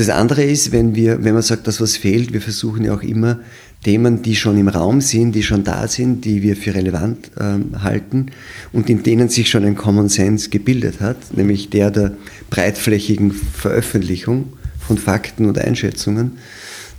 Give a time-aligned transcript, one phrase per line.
[0.00, 3.02] Das andere ist, wenn wir, wenn man sagt, dass was fehlt, wir versuchen ja auch
[3.02, 3.38] immer
[3.84, 7.82] Themen, die schon im Raum sind, die schon da sind, die wir für relevant ähm,
[7.82, 8.28] halten
[8.72, 12.16] und in denen sich schon ein Common Sense gebildet hat, nämlich der der
[12.48, 16.38] breitflächigen Veröffentlichung von Fakten und Einschätzungen,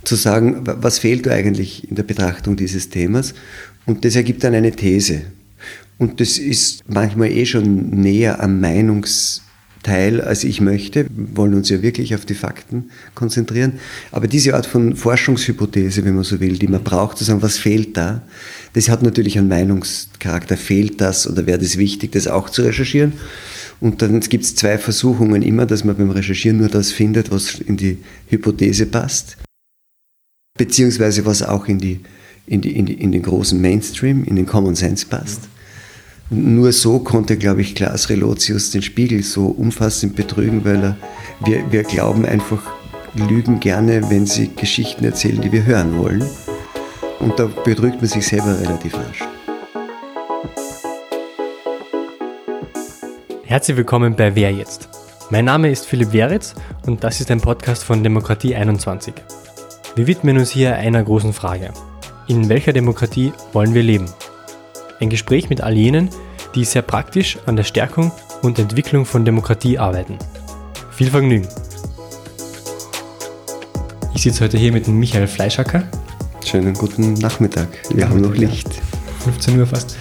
[0.04, 3.34] zu sagen, was fehlt eigentlich in der Betrachtung dieses Themas
[3.84, 5.22] und das ergibt dann eine These.
[5.98, 9.40] Und das ist manchmal eh schon näher am Meinungs-
[9.82, 11.06] Teil, als ich möchte.
[11.10, 13.74] Wir wollen uns ja wirklich auf die Fakten konzentrieren.
[14.10, 17.58] Aber diese Art von Forschungshypothese, wenn man so will, die man braucht, zu sagen, was
[17.58, 18.22] fehlt da,
[18.74, 20.56] das hat natürlich einen Meinungscharakter.
[20.56, 23.14] Fehlt das oder wäre das wichtig, das auch zu recherchieren?
[23.80, 27.58] Und dann gibt es zwei Versuchungen immer, dass man beim Recherchieren nur das findet, was
[27.58, 29.36] in die Hypothese passt,
[30.56, 31.98] beziehungsweise was auch in, die,
[32.46, 35.48] in, die, in, die, in den großen Mainstream, in den Common Sense passt.
[36.30, 40.96] Nur so konnte, glaube ich, Klaas Relotius den Spiegel so umfassend betrügen, weil er,
[41.44, 42.62] wir, wir glauben einfach,
[43.14, 46.24] lügen gerne, wenn sie Geschichten erzählen, die wir hören wollen.
[47.20, 49.22] Und da betrügt man sich selber relativ rasch.
[53.44, 54.88] Herzlich willkommen bei Wer jetzt?
[55.30, 56.54] Mein Name ist Philipp Weritz
[56.86, 59.14] und das ist ein Podcast von Demokratie 21.
[59.94, 61.70] Wir widmen uns hier einer großen Frage.
[62.28, 64.06] In welcher Demokratie wollen wir leben?
[65.02, 66.10] Ein Gespräch mit all jenen,
[66.54, 70.16] die sehr praktisch an der Stärkung und Entwicklung von Demokratie arbeiten.
[70.92, 71.48] Viel Vergnügen!
[74.14, 75.82] Ich sitze heute hier mit Michael Fleischacker.
[76.44, 77.66] Schönen guten Nachmittag.
[77.92, 78.68] Wir haben noch Licht.
[79.24, 79.96] 15 Uhr fast.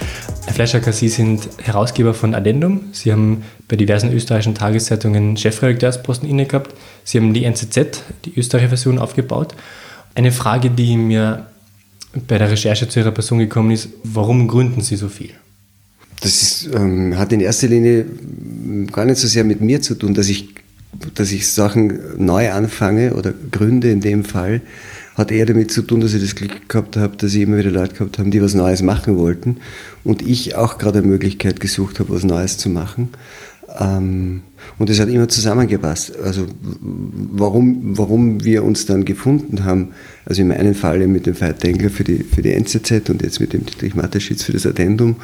[0.46, 2.82] Herr Fleischacker, Sie sind Herausgeber von Addendum.
[2.92, 6.76] Sie haben bei diversen österreichischen Tageszeitungen Chefredakteursposten inne gehabt.
[7.06, 9.56] Sie haben die NZZ, die österreichische Version, aufgebaut.
[10.14, 11.48] Eine Frage, die mir
[12.28, 15.32] bei der Recherche zu Ihrer Person gekommen ist, warum gründen Sie so viel?
[16.22, 18.06] Das ist, ähm, hat in erster Linie
[18.92, 20.50] gar nicht so sehr mit mir zu tun, dass ich,
[21.16, 24.62] dass ich Sachen neu anfange oder gründe in dem Fall,
[25.16, 27.72] hat eher damit zu tun, dass ich das Glück gehabt habe, dass ich immer wieder
[27.72, 29.58] Leute gehabt habe, die was Neues machen wollten
[30.04, 33.10] und ich auch gerade eine Möglichkeit gesucht habe, was Neues zu machen.
[33.80, 34.42] Ähm,
[34.78, 36.14] und es hat immer zusammengepasst.
[36.24, 36.46] Also
[36.82, 39.90] warum, warum wir uns dann gefunden haben,
[40.26, 43.40] also in meinem Fall mit dem Veit Dengler für die, für die NZZ und jetzt
[43.40, 45.18] mit dem Dietrich Mateschitz für das Addendum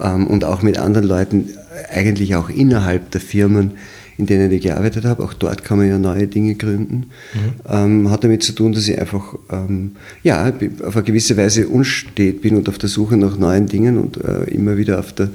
[0.00, 1.50] ähm, und auch mit anderen Leuten,
[1.92, 3.72] eigentlich auch innerhalb der Firmen,
[4.16, 7.70] in denen ich gearbeitet habe, auch dort kann man ja neue Dinge gründen, mhm.
[7.70, 9.92] ähm, hat damit zu tun, dass ich einfach ähm,
[10.24, 10.52] ja,
[10.84, 14.44] auf eine gewisse Weise unstet bin und auf der Suche nach neuen Dingen und äh,
[14.50, 15.30] immer wieder auf der,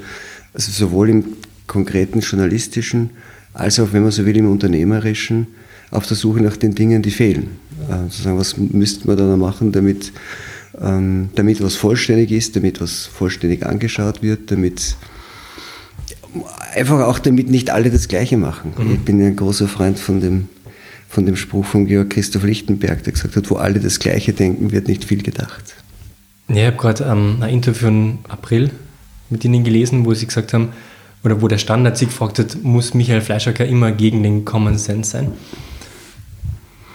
[0.54, 1.24] also sowohl im
[1.68, 3.12] konkreten journalistischen,
[3.54, 5.48] als auch, wenn man so will, im unternehmerischen,
[5.92, 7.52] auf der Suche nach den Dingen, die fehlen.
[7.90, 10.12] Äh, zu sagen, was müsste man da machen, damit,
[10.82, 14.96] ähm, damit was vollständig ist, damit was vollständig angeschaut wird, damit
[16.74, 18.74] einfach auch damit nicht alle das Gleiche machen.
[18.78, 18.94] Mhm.
[18.94, 20.50] Ich bin ein großer Freund von dem,
[21.08, 24.72] von dem Spruch von Georg Christoph Lichtenberg, der gesagt hat, wo alle das Gleiche denken,
[24.72, 25.76] wird nicht viel gedacht.
[26.50, 28.72] Ja, ich habe gerade ähm, ein Interview im April
[29.30, 30.70] mit Ihnen gelesen, wo Sie gesagt haben,
[31.24, 35.12] oder wo der Standard sich gefragt hat, muss Michael Fleischacker immer gegen den Common Sense
[35.12, 35.32] sein?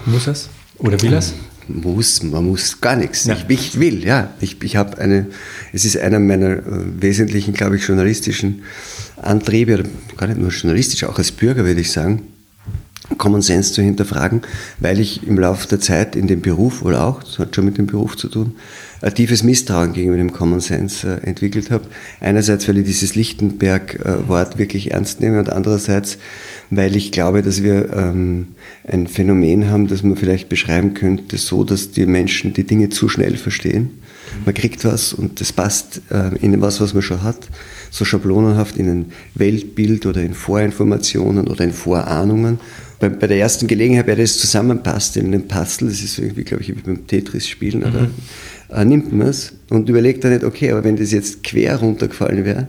[0.07, 0.49] Muss es?
[0.79, 1.35] Oder will es?
[1.67, 3.27] Muss, man muss gar nichts.
[3.27, 3.37] Ja.
[3.49, 4.33] Ich, ich, will, ja.
[4.41, 5.27] Ich, ich habe eine,
[5.73, 6.63] es ist einer meiner äh,
[7.01, 8.63] wesentlichen, glaube ich, journalistischen
[9.17, 9.85] Antriebe,
[10.17, 12.23] gar nicht nur journalistisch, auch als Bürger würde ich sagen,
[13.17, 14.43] Common Sense zu hinterfragen,
[14.81, 17.79] weil ich im Laufe der Zeit in dem Beruf, oder auch, das hat schon mit
[17.79, 18.55] dem Beruf zu tun,
[19.01, 21.85] ein tiefes Misstrauen gegenüber dem Common Sense äh, entwickelt habe.
[22.21, 26.19] Einerseits, weil ich dieses Lichtenberg-Wort wirklich ernst nehme und andererseits,
[26.71, 28.49] weil ich glaube, dass wir ähm,
[28.85, 33.09] ein Phänomen haben, das man vielleicht beschreiben könnte, so, dass die Menschen die Dinge zu
[33.09, 34.03] schnell verstehen.
[34.45, 37.49] Man kriegt was und das passt äh, in was, was man schon hat,
[37.91, 42.59] so schablonenhaft in ein Weltbild oder in Vorinformationen oder in Vorahnungen
[43.01, 46.45] bei, bei der ersten Gelegenheit, bei der das zusammenpasst in einem Puzzle, das ist irgendwie,
[46.45, 48.11] glaube ich, wie beim Tetris-Spielen, mhm.
[48.75, 52.45] äh, nimmt man es und überlegt dann nicht, okay, aber wenn das jetzt quer runtergefallen
[52.45, 52.69] wäre,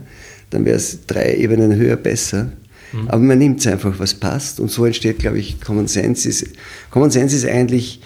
[0.51, 2.51] dann wäre es drei Ebenen höher besser.
[2.91, 3.07] Mhm.
[3.07, 4.59] Aber man nimmt es einfach, was passt.
[4.59, 6.27] Und so entsteht, glaube ich, Common Sense.
[6.27, 6.47] Ist,
[6.89, 8.01] Common Sense ist eigentlich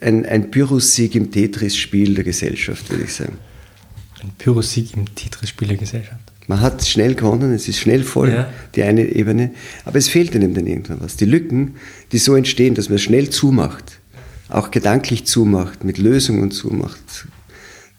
[0.00, 3.38] ein, ein Pyrrhus-Sieg im Tetris-Spiel der Gesellschaft, würde ich sagen.
[4.22, 6.20] Ein Pyrrhus-Sieg im Tetris-Spiel der Gesellschaft.
[6.48, 8.48] Man hat schnell gewonnen, es ist schnell voll, ja.
[8.74, 9.50] die eine Ebene,
[9.84, 11.16] aber es fehlt einem dann irgendwann was.
[11.16, 11.74] Die Lücken,
[12.12, 13.98] die so entstehen, dass man schnell zumacht,
[14.48, 17.26] auch gedanklich zumacht, mit Lösungen zumacht,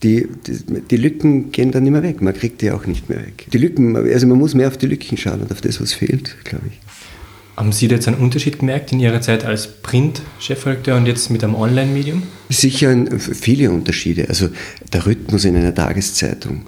[0.04, 2.22] die, die, die, Lücken gehen dann nicht mehr weg.
[2.22, 3.48] Man kriegt die auch nicht mehr weg.
[3.52, 6.36] Die Lücken, also man muss mehr auf die Lücken schauen und auf das, was fehlt,
[6.44, 6.80] glaube ich.
[7.58, 11.56] Haben Sie jetzt einen Unterschied gemerkt in Ihrer Zeit als Print-Chefredakteur und jetzt mit einem
[11.56, 12.22] Online-Medium?
[12.50, 14.30] Sicher viele Unterschiede.
[14.30, 14.50] Also
[14.94, 16.68] der Rhythmus in einer Tageszeitung,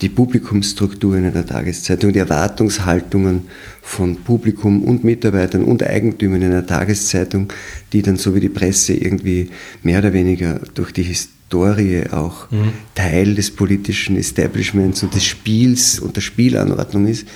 [0.00, 3.48] die Publikumsstrukturen in der Tageszeitung, die Erwartungshaltungen
[3.82, 7.52] von Publikum und Mitarbeitern und Eigentümern in der Tageszeitung,
[7.92, 9.50] die dann so wie die Presse irgendwie
[9.82, 12.72] mehr oder weniger durch die Historie auch mhm.
[12.94, 17.26] Teil des politischen Establishments und des Spiels und der Spielanordnung ist,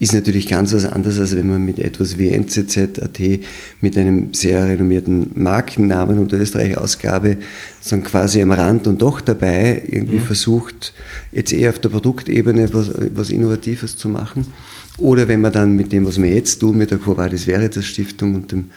[0.00, 3.20] ist natürlich ganz was anderes, als wenn man mit etwas wie NZZ.at
[3.82, 7.36] mit einem sehr renommierten Markennamen und der Österreich-Ausgabe
[7.82, 10.22] so quasi am Rand und doch dabei irgendwie mhm.
[10.22, 10.94] versucht,
[11.32, 14.46] jetzt eher auf der Produktebene was, was Innovatives zu machen.
[14.96, 17.84] Oder wenn man dann mit dem, was wir jetzt tun, mit der Quo Vadis Veritas
[17.84, 18.70] Stiftung und dem,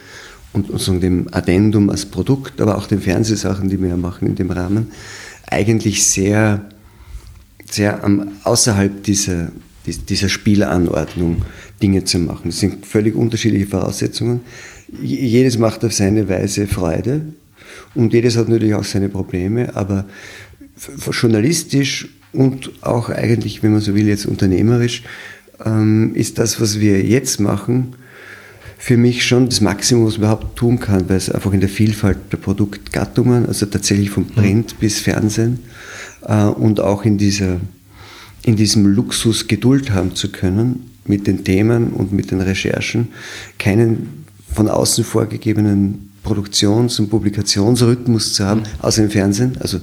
[0.52, 4.36] und, und dem Addendum als Produkt, aber auch den Fernsehsachen, die wir ja machen in
[4.36, 4.92] dem Rahmen,
[5.50, 6.66] eigentlich sehr,
[7.72, 9.54] sehr am, außerhalb dieser,
[9.85, 11.44] dieser Spielanordnung
[11.81, 12.44] Dinge zu machen.
[12.45, 14.41] Das sind völlig unterschiedliche Voraussetzungen.
[15.01, 17.21] Jedes macht auf seine Weise Freude
[17.95, 20.06] und jedes hat natürlich auch seine Probleme, aber
[21.12, 25.03] journalistisch und auch eigentlich, wenn man so will, jetzt unternehmerisch,
[25.63, 27.95] ähm, ist das, was wir jetzt machen,
[28.77, 31.69] für mich schon das Maximum, was man überhaupt tun kann, weil es einfach in der
[31.69, 34.79] Vielfalt der Produktgattungen, also tatsächlich vom Print mhm.
[34.79, 35.59] bis Fernsehen
[36.27, 37.62] äh, und auch in dieser
[38.44, 43.10] in diesem Luxus Geduld haben zu können mit den Themen und mit den Recherchen,
[43.57, 48.66] keinen von außen vorgegebenen Produktions- und Publikationsrhythmus zu haben, mhm.
[48.81, 49.58] außer im Fernsehen.
[49.60, 49.80] Also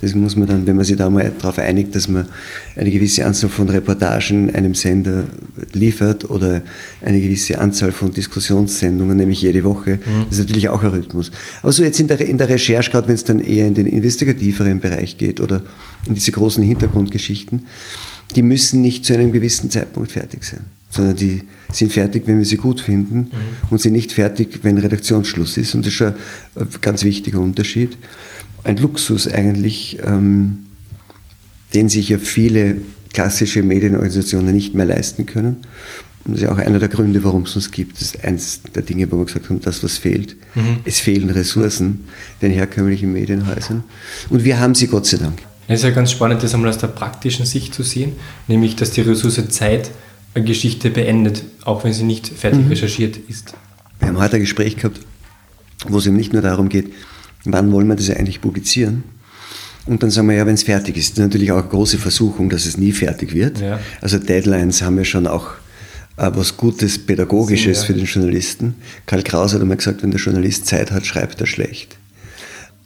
[0.00, 2.26] das muss man dann, wenn man sich da mal darauf einigt, dass man
[2.74, 5.24] eine gewisse Anzahl von Reportagen einem Sender
[5.72, 6.62] liefert oder
[7.02, 10.24] eine gewisse Anzahl von Diskussionssendungen, nämlich jede Woche, mhm.
[10.28, 11.30] das ist natürlich auch ein Rhythmus.
[11.62, 13.86] Aber so jetzt in der, in der Recherche, gerade wenn es dann eher in den
[13.86, 15.62] investigativeren Bereich geht oder
[16.06, 17.66] in diese großen Hintergrundgeschichten,
[18.34, 21.42] die müssen nicht zu einem gewissen Zeitpunkt fertig sein sondern die
[21.72, 23.68] sind fertig, wenn wir sie gut finden mhm.
[23.70, 25.74] und sind nicht fertig, wenn Redaktionsschluss ist.
[25.74, 26.14] Und das ist schon
[26.54, 27.96] ein ganz wichtiger Unterschied.
[28.64, 30.66] Ein Luxus eigentlich, ähm,
[31.74, 32.76] den sich ja viele
[33.12, 35.56] klassische Medienorganisationen nicht mehr leisten können.
[36.24, 37.96] Und das ist ja auch einer der Gründe, warum es uns gibt.
[37.96, 40.36] Das ist eines der Dinge, wo wir gesagt haben, das, was fehlt.
[40.54, 40.78] Mhm.
[40.84, 42.04] Es fehlen Ressourcen
[42.42, 43.84] den herkömmlichen Medienhäusern.
[44.28, 45.42] Und wir haben sie Gott sei Dank.
[45.68, 48.12] Es ist ja ganz spannend, das einmal aus der praktischen Sicht zu sehen,
[48.46, 49.90] nämlich, dass die Ressource Zeit
[50.44, 52.68] Geschichte beendet, auch wenn sie nicht fertig mhm.
[52.68, 53.54] recherchiert ist.
[54.00, 55.00] Wir haben heute ein Gespräch gehabt,
[55.88, 56.92] wo es eben nicht nur darum geht,
[57.44, 59.04] wann wollen wir das eigentlich publizieren,
[59.86, 61.98] und dann sagen wir, ja, wenn es fertig ist, das ist natürlich auch eine große
[61.98, 63.60] Versuchung, dass es nie fertig wird.
[63.60, 63.78] Ja.
[64.00, 65.52] Also Deadlines haben ja schon auch
[66.16, 68.74] äh, was Gutes, Pädagogisches für den Journalisten.
[69.06, 71.96] Karl Kraus hat einmal gesagt, wenn der Journalist Zeit hat, schreibt er schlecht.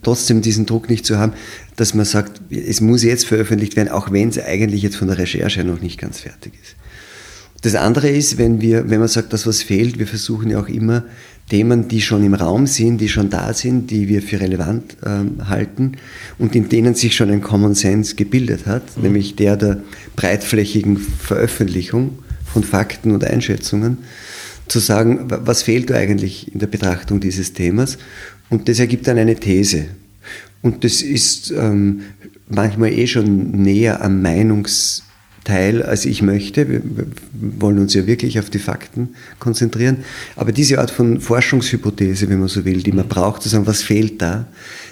[0.03, 1.33] Trotzdem diesen Druck nicht zu haben,
[1.77, 5.19] dass man sagt, es muss jetzt veröffentlicht werden, auch wenn es eigentlich jetzt von der
[5.19, 6.77] Recherche noch nicht ganz fertig ist.
[7.63, 10.69] Das andere ist, wenn wir, wenn man sagt, dass was fehlt, wir versuchen ja auch
[10.69, 11.05] immer
[11.51, 15.49] Themen, die schon im Raum sind, die schon da sind, die wir für relevant ähm,
[15.49, 15.93] halten
[16.39, 19.03] und in denen sich schon ein Common Sense gebildet hat, mhm.
[19.03, 19.83] nämlich der der
[20.17, 22.21] breitflächigen Veröffentlichung
[22.53, 23.99] von Fakten und Einschätzungen,
[24.69, 27.99] zu sagen, was fehlt da eigentlich in der Betrachtung dieses Themas?
[28.49, 29.87] Und das ergibt dann eine These.
[30.63, 32.03] Und das ist ähm,
[32.49, 35.03] manchmal eh schon näher am Meinungs-
[35.45, 36.69] Teil, als ich möchte.
[36.69, 36.83] Wir,
[37.33, 39.99] wollen uns ja wirklich auf die Fakten konzentrieren.
[40.37, 43.83] Aber diese Art von Forschungshypothese, wenn man so will, die man braucht, zu sagen, was
[43.83, 44.47] fehlt da,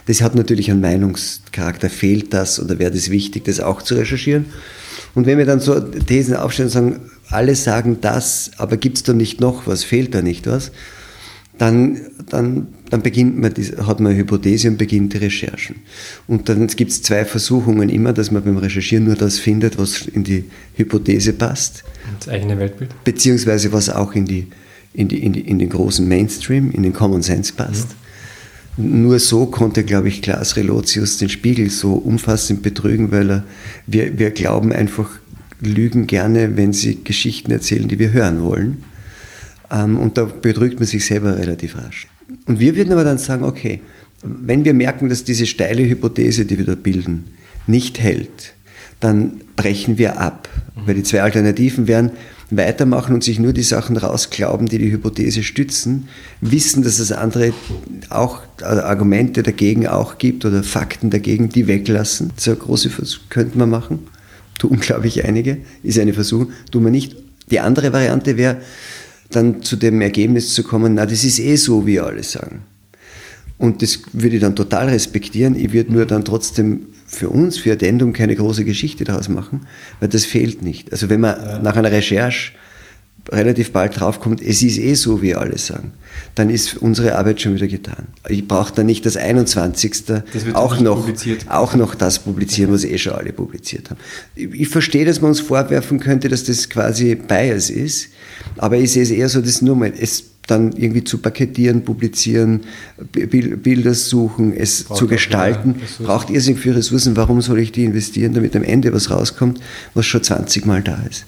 [0.06, 1.90] das hat natürlich einen Meinungscharakter.
[1.90, 4.46] Fehlt das oder wäre das wichtig, das auch zu recherchieren?
[5.14, 7.00] Und wenn wir dann so Thesen aufstellen und sagen,
[7.30, 10.70] alle sagen das, aber gibt es da nicht noch was, fehlt da nicht was,
[11.58, 15.76] dann, dann, dann beginnt man, hat man eine Hypothese und beginnt die Recherchen.
[16.26, 20.06] Und dann gibt es zwei Versuchungen immer, dass man beim Recherchieren nur das findet, was
[20.06, 20.44] in die
[20.76, 21.84] Hypothese passt.
[22.20, 22.90] Das eigene Weltbild.
[23.04, 24.46] Beziehungsweise was auch in, die,
[24.94, 27.88] in, die, in, die, in den großen Mainstream, in den Common Sense passt.
[28.76, 29.02] Mhm.
[29.02, 33.44] Nur so konnte, glaube ich, Klaas Relotius den Spiegel so umfassend betrügen, weil er,
[33.88, 35.10] wir, wir glauben einfach,
[35.60, 38.84] lügen gerne, wenn sie Geschichten erzählen, die wir hören wollen.
[39.70, 42.08] Ähm, und da betrügt man sich selber relativ rasch.
[42.46, 43.80] Und wir würden aber dann sagen, okay,
[44.22, 47.26] wenn wir merken, dass diese steile Hypothese, die wir da bilden,
[47.66, 48.54] nicht hält,
[49.00, 50.48] dann brechen wir ab.
[50.74, 52.10] Weil die zwei Alternativen wären,
[52.50, 56.08] weitermachen und sich nur die Sachen rausglauben, die die Hypothese stützen,
[56.40, 57.52] wissen, dass es andere
[58.08, 62.32] auch also Argumente dagegen auch gibt oder Fakten dagegen, die weglassen.
[62.36, 64.00] So große Versuch könnte man machen.
[64.58, 65.58] Tun, glaube ich, einige.
[65.82, 66.52] Ist eine Versuchung.
[66.72, 67.16] Tun wir nicht.
[67.50, 68.58] Die andere Variante wäre,
[69.30, 72.62] dann zu dem Ergebnis zu kommen, na, das ist eh so, wie alle sagen.
[73.58, 75.56] Und das würde ich dann total respektieren.
[75.56, 79.62] Ich würde nur dann trotzdem für uns, für Addendum, keine große Geschichte daraus machen,
[79.98, 80.92] weil das fehlt nicht.
[80.92, 81.58] Also wenn man ja.
[81.58, 82.52] nach einer Recherche
[83.30, 85.92] relativ bald draufkommt, es ist eh so, wie alle sagen,
[86.34, 88.08] dann ist unsere Arbeit schon wieder getan.
[88.28, 90.04] Ich brauche dann nicht das 21.
[90.06, 91.08] Das auch, noch,
[91.48, 94.00] auch noch das publizieren, was eh schon alle publiziert haben.
[94.34, 98.08] Ich, verstehe, dass man uns vorwerfen könnte, dass das quasi Bias ist,
[98.56, 102.62] aber ich sehe es eher so, dass nur mal, es dann irgendwie zu paketieren, publizieren,
[103.12, 107.16] Bilder suchen, es braucht zu gestalten, braucht irrsinnig viele Ressourcen.
[107.16, 109.60] Warum soll ich die investieren, damit am Ende was rauskommt,
[109.92, 111.26] was schon 20 Mal da ist?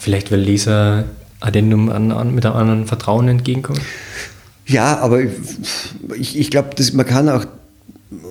[0.00, 1.04] Vielleicht, weil Leser
[1.40, 3.80] Addendum an, an, mit einem anderen Vertrauen entgegenkommen?
[4.66, 5.20] Ja, aber
[6.16, 7.44] ich, ich glaube, man kann auch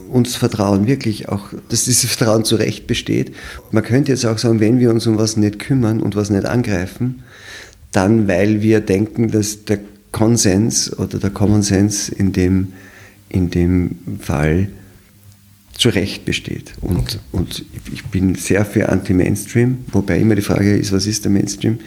[0.10, 3.36] uns vertrauen, wirklich auch, dass dieses Vertrauen zu Recht besteht.
[3.72, 6.46] Man könnte jetzt auch sagen, wenn wir uns um was nicht kümmern und was nicht
[6.46, 7.24] angreifen,
[7.92, 9.80] dann weil wir denken, dass der
[10.12, 12.74] Konsens oder der Common Sense in dem,
[13.30, 14.70] in dem Fall
[15.80, 16.74] zu Recht besteht.
[16.82, 17.20] Und, okay.
[17.32, 21.80] und ich bin sehr für Anti-Mainstream, wobei immer die Frage ist, was ist der Mainstream?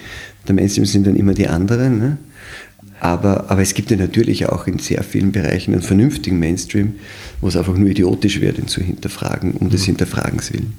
[0.49, 1.99] Der Mainstream sind dann immer die anderen.
[1.99, 2.17] Ne?
[3.01, 6.95] Aber, aber es gibt ja natürlich auch in sehr vielen Bereichen einen vernünftigen Mainstream,
[7.43, 9.71] wo es einfach nur idiotisch wird, ihn zu hinterfragen, um mhm.
[9.71, 10.73] des Hinterfragens willen.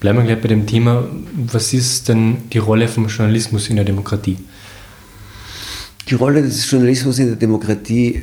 [0.00, 1.06] Bleiben wir gleich bei dem Thema.
[1.34, 4.38] Was ist denn die Rolle vom Journalismus in der Demokratie?
[6.08, 8.22] Die Rolle des Journalismus in der Demokratie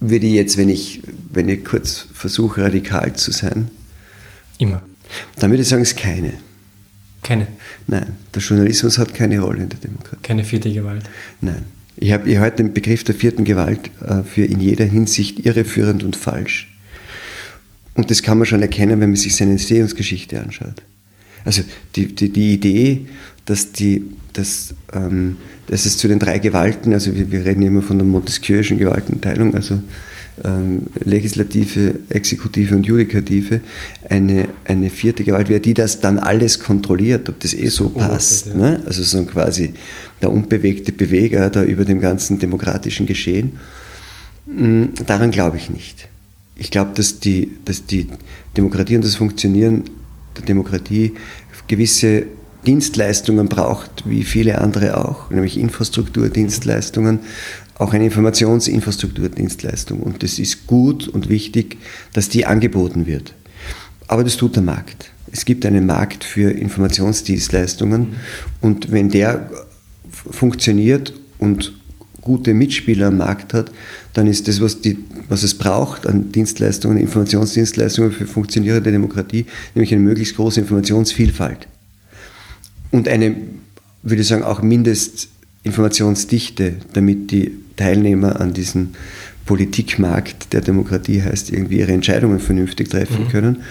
[0.00, 3.70] würde ich jetzt, wenn ich, wenn ich kurz versuche, radikal zu sein.
[4.58, 4.82] Immer.
[5.38, 6.34] Dann würde ich sagen, es ist keine.
[7.22, 7.46] Keine?
[7.86, 10.22] Nein, der Journalismus hat keine Rolle in der Demokratie.
[10.22, 11.04] Keine vierte Gewalt?
[11.40, 11.64] Nein.
[11.96, 16.02] Ich habe ich heute den Begriff der vierten Gewalt äh, für in jeder Hinsicht irreführend
[16.02, 16.74] und falsch.
[17.94, 20.82] Und das kann man schon erkennen, wenn man sich seine Entstehungsgeschichte anschaut.
[21.44, 21.62] Also
[21.94, 23.06] die, die, die Idee,
[23.46, 25.36] dass, die, dass, ähm,
[25.66, 29.54] dass es zu den drei Gewalten, also wir, wir reden immer von der Montesquieuischen Gewaltenteilung,
[29.54, 29.80] also
[30.42, 33.60] ähm, Legislative, Exekutive und Judikative,
[34.08, 38.46] eine, eine vierte Gewalt wäre, die das dann alles kontrolliert, ob das eh so passt.
[38.46, 38.54] Ja.
[38.54, 38.82] Ne?
[38.84, 39.74] Also so quasi
[40.20, 43.58] der unbewegte Beweger da über dem ganzen demokratischen Geschehen.
[44.46, 46.08] Mm, daran glaube ich nicht.
[46.56, 48.08] Ich glaube, dass die, dass die
[48.56, 49.84] Demokratie und das Funktionieren
[50.36, 51.12] der Demokratie
[51.68, 52.24] gewisse
[52.66, 57.20] Dienstleistungen braucht, wie viele andere auch, nämlich Infrastrukturdienstleistungen,
[57.76, 60.00] auch eine Informationsinfrastrukturdienstleistung.
[60.00, 61.78] Und es ist gut und wichtig,
[62.12, 63.34] dass die angeboten wird.
[64.06, 65.10] Aber das tut der Markt.
[65.32, 68.14] Es gibt einen Markt für Informationsdienstleistungen
[68.60, 69.50] und wenn der
[70.30, 71.72] funktioniert und
[72.20, 73.70] gute Mitspieler am Markt hat,
[74.12, 79.92] dann ist das, was, die, was es braucht an Dienstleistungen, Informationsdienstleistungen für funktionierende Demokratie, nämlich
[79.92, 81.68] eine möglichst große Informationsvielfalt
[82.94, 83.34] und eine,
[84.04, 88.90] würde ich sagen, auch Mindestinformationsdichte, damit die Teilnehmer an diesem
[89.46, 93.30] Politikmarkt der Demokratie heißt, irgendwie ihre Entscheidungen vernünftig treffen mhm.
[93.30, 93.62] können,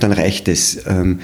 [0.00, 0.80] dann reicht es.
[0.88, 1.20] Ähm,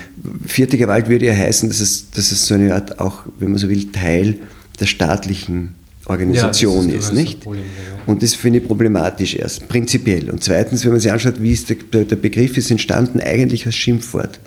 [0.47, 3.59] vierte Gewalt würde ja heißen, dass es, dass es so eine Art auch, wenn man
[3.59, 4.37] so will, Teil
[4.79, 5.75] der staatlichen
[6.07, 7.41] Organisation ja, ist, ist nicht?
[7.41, 7.99] Problem, ja.
[8.07, 10.31] Und das finde ich problematisch erst, prinzipiell.
[10.31, 13.75] Und zweitens, wenn man sich anschaut, wie ist der, der Begriff ist entstanden, eigentlich als
[13.75, 14.39] Schimpfwort.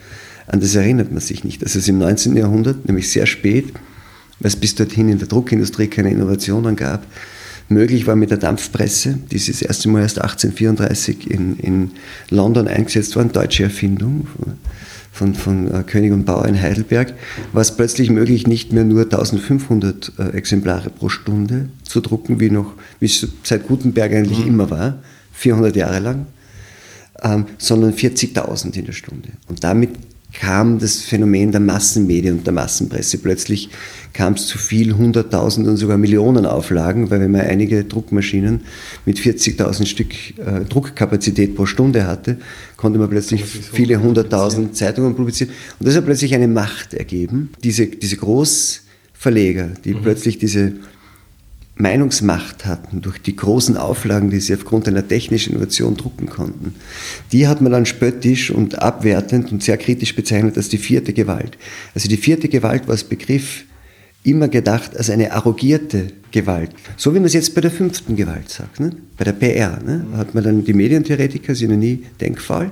[0.48, 1.62] An das erinnert man sich nicht.
[1.62, 2.36] Also es ist im 19.
[2.36, 3.74] Jahrhundert, nämlich sehr spät,
[4.40, 7.06] weil es bis dorthin in der Druckindustrie keine Innovationen gab,
[7.70, 11.92] möglich war mit der Dampfpresse, die ist das erste Mal erst 1834 in, in
[12.30, 14.28] London eingesetzt worden, deutsche Erfindung
[15.12, 17.14] von, von äh, König und Bauer in Heidelberg,
[17.52, 22.52] war es plötzlich möglich, nicht mehr nur 1500 äh, Exemplare pro Stunde zu drucken, wie
[22.52, 24.48] noch, wie es seit Gutenberg eigentlich mhm.
[24.48, 25.00] immer war,
[25.34, 26.28] 400 Jahre lang,
[27.24, 29.30] ähm, sondern 40.000 in der Stunde.
[29.48, 29.90] Und damit
[30.40, 33.18] kam das Phänomen der Massenmedien und der Massenpresse.
[33.18, 33.70] Plötzlich
[34.14, 38.62] kam es zu viel, hunderttausend und sogar Millionen Auflagen, weil wenn man einige Druckmaschinen
[39.06, 42.38] mit 40.000 Stück äh, Druckkapazität pro Stunde hatte,
[42.78, 45.52] konnte man plötzlich viele hunderttausend Zeitungen publizieren.
[45.80, 47.52] Und das hat plötzlich eine Macht ergeben.
[47.64, 50.02] Diese, diese Großverleger, die mhm.
[50.02, 50.74] plötzlich diese
[51.78, 56.76] Meinungsmacht hatten durch die großen Auflagen, die sie aufgrund einer technischen Innovation drucken konnten,
[57.32, 61.58] die hat man dann spöttisch und abwertend und sehr kritisch bezeichnet als die vierte Gewalt.
[61.94, 63.64] Also die vierte Gewalt war als Begriff
[64.24, 66.72] immer gedacht als eine arrogierte Gewalt.
[66.98, 68.92] So wie man es jetzt bei der fünften Gewalt sagt, ne?
[69.16, 69.80] bei der PR.
[69.84, 70.06] Ne?
[70.18, 72.72] Hat man dann die Medientheoretiker, sind ja nie denkfahl.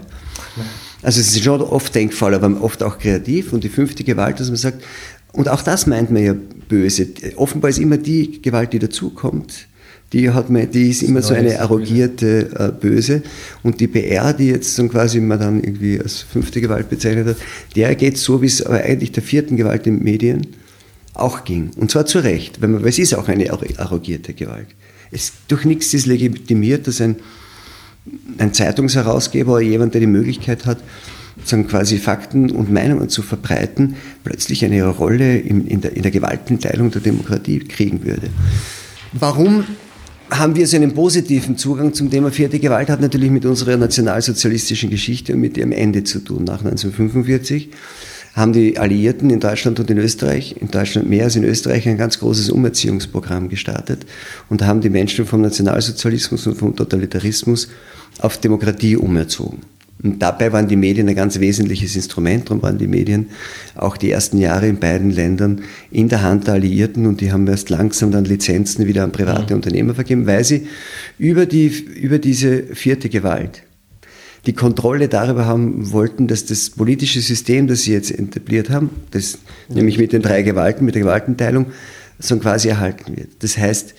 [1.01, 3.53] Also es ist schon oft denkfahl, aber oft auch kreativ.
[3.53, 4.83] Und die fünfte Gewalt, dass man sagt,
[5.35, 6.35] und auch das meint man ja
[6.67, 7.07] böse.
[7.35, 9.67] Offenbar ist immer die Gewalt, die dazukommt,
[10.13, 13.23] die, hat man, die ist immer so eine arrogierte äh, Böse.
[13.63, 17.37] Und die PR, die jetzt so quasi man dann irgendwie als fünfte Gewalt bezeichnet hat,
[17.75, 20.47] der geht so, wie es aber eigentlich der vierten Gewalt in Medien
[21.13, 21.71] auch ging.
[21.75, 24.67] Und zwar zu Recht, weil, man, weil es ist auch eine arrogierte Gewalt.
[25.11, 27.17] Es, durch nichts ist legitimiert, dass ein,
[28.37, 30.77] ein Zeitungsherausgeber oder jemand, der die Möglichkeit hat,
[31.43, 36.11] sagen quasi Fakten und Meinungen zu verbreiten, plötzlich eine Rolle in, in, der, in der
[36.11, 38.29] Gewaltenteilung der Demokratie kriegen würde.
[39.13, 39.65] Warum
[40.31, 44.89] haben wir so einen positiven Zugang zum Thema vierte Gewalt, hat natürlich mit unserer nationalsozialistischen
[44.89, 46.45] Geschichte und mit ihrem Ende zu tun.
[46.45, 47.69] Nach 1945
[48.33, 51.97] haben die Alliierten in Deutschland und in Österreich, in Deutschland mehr als in Österreich, ein
[51.97, 54.05] ganz großes Umerziehungsprogramm gestartet
[54.49, 57.69] und haben die Menschen vom Nationalsozialismus und vom Totalitarismus
[58.19, 59.59] auf Demokratie umerzogen.
[60.05, 63.29] Und dabei waren die Medien ein ganz wesentliches Instrument, darum waren die Medien
[63.73, 67.47] auch die ersten Jahre in beiden Ländern in der Hand der Alliierten und die haben
[67.47, 69.57] erst langsam dann Lizenzen wieder an private mhm.
[69.57, 70.67] Unternehmer vergeben, weil sie
[71.17, 73.63] über, die, über diese vierte Gewalt
[74.45, 79.39] die Kontrolle darüber haben wollten, dass das politische System, das sie jetzt etabliert haben, das
[79.69, 79.75] ja.
[79.75, 81.65] nämlich mit den drei Gewalten, mit der Gewaltenteilung,
[82.19, 83.29] so quasi erhalten wird.
[83.39, 83.95] Das heißt,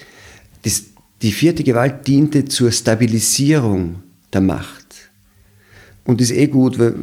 [0.62, 0.84] das,
[1.22, 3.96] die vierte Gewalt diente zur Stabilisierung
[4.32, 4.85] der Macht
[6.06, 6.94] und ist eh gut, weil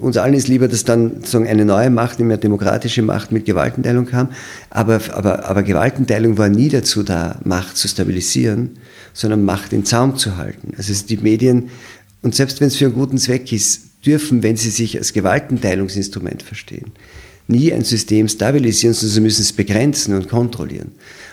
[0.00, 3.46] uns allen ist lieber, dass dann sozusagen eine neue Macht, eine mehr demokratische Macht mit
[3.46, 4.28] Gewaltenteilung kam.
[4.68, 8.78] Aber, aber, aber Gewaltenteilung war nie dazu da, Macht zu stabilisieren,
[9.14, 10.74] sondern Macht in Zaum zu halten.
[10.76, 11.70] Also die Medien,
[12.22, 16.42] und selbst wenn es für einen guten Zweck ist, dürfen, wenn sie sich als Gewaltenteilungsinstrument
[16.42, 16.92] verstehen,
[17.48, 20.92] nie ein System stabilisieren, sondern sie müssen es begrenzen und kontrollieren.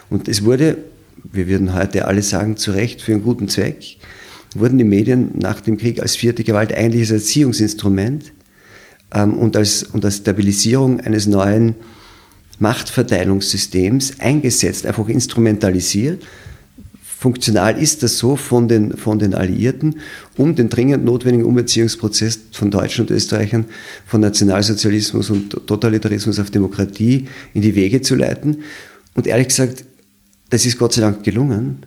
[0.10, 0.78] Und es wurde,
[1.32, 3.98] wir würden heute alle sagen, zu Recht für einen guten Zweck,
[4.56, 8.34] wurden die Medien nach dem Krieg als vierte Gewalt eigentlich als Erziehungsinstrument
[9.14, 11.76] ähm, und, als, und als Stabilisierung eines neuen
[12.60, 16.24] Machtverteilungssystems eingesetzt, einfach instrumentalisiert.
[17.20, 20.00] Funktional ist das so von den, von den Alliierten,
[20.38, 23.66] um den dringend notwendigen Umerziehungsprozess von Deutschen und Österreichern
[24.06, 28.58] von Nationalsozialismus und Totalitarismus auf Demokratie in die Wege zu leiten.
[29.16, 29.84] Und ehrlich gesagt,
[30.52, 31.80] das ist Gott sei Dank gelungen.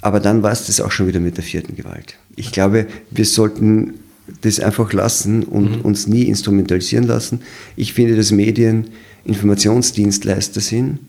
[0.00, 2.14] Aber dann war es das auch schon wieder mit der vierten Gewalt.
[2.36, 3.94] Ich glaube, wir sollten
[4.42, 5.80] das einfach lassen und mhm.
[5.82, 7.40] uns nie instrumentalisieren lassen.
[7.76, 8.88] Ich finde, dass Medien
[9.24, 11.00] Informationsdienstleister sind,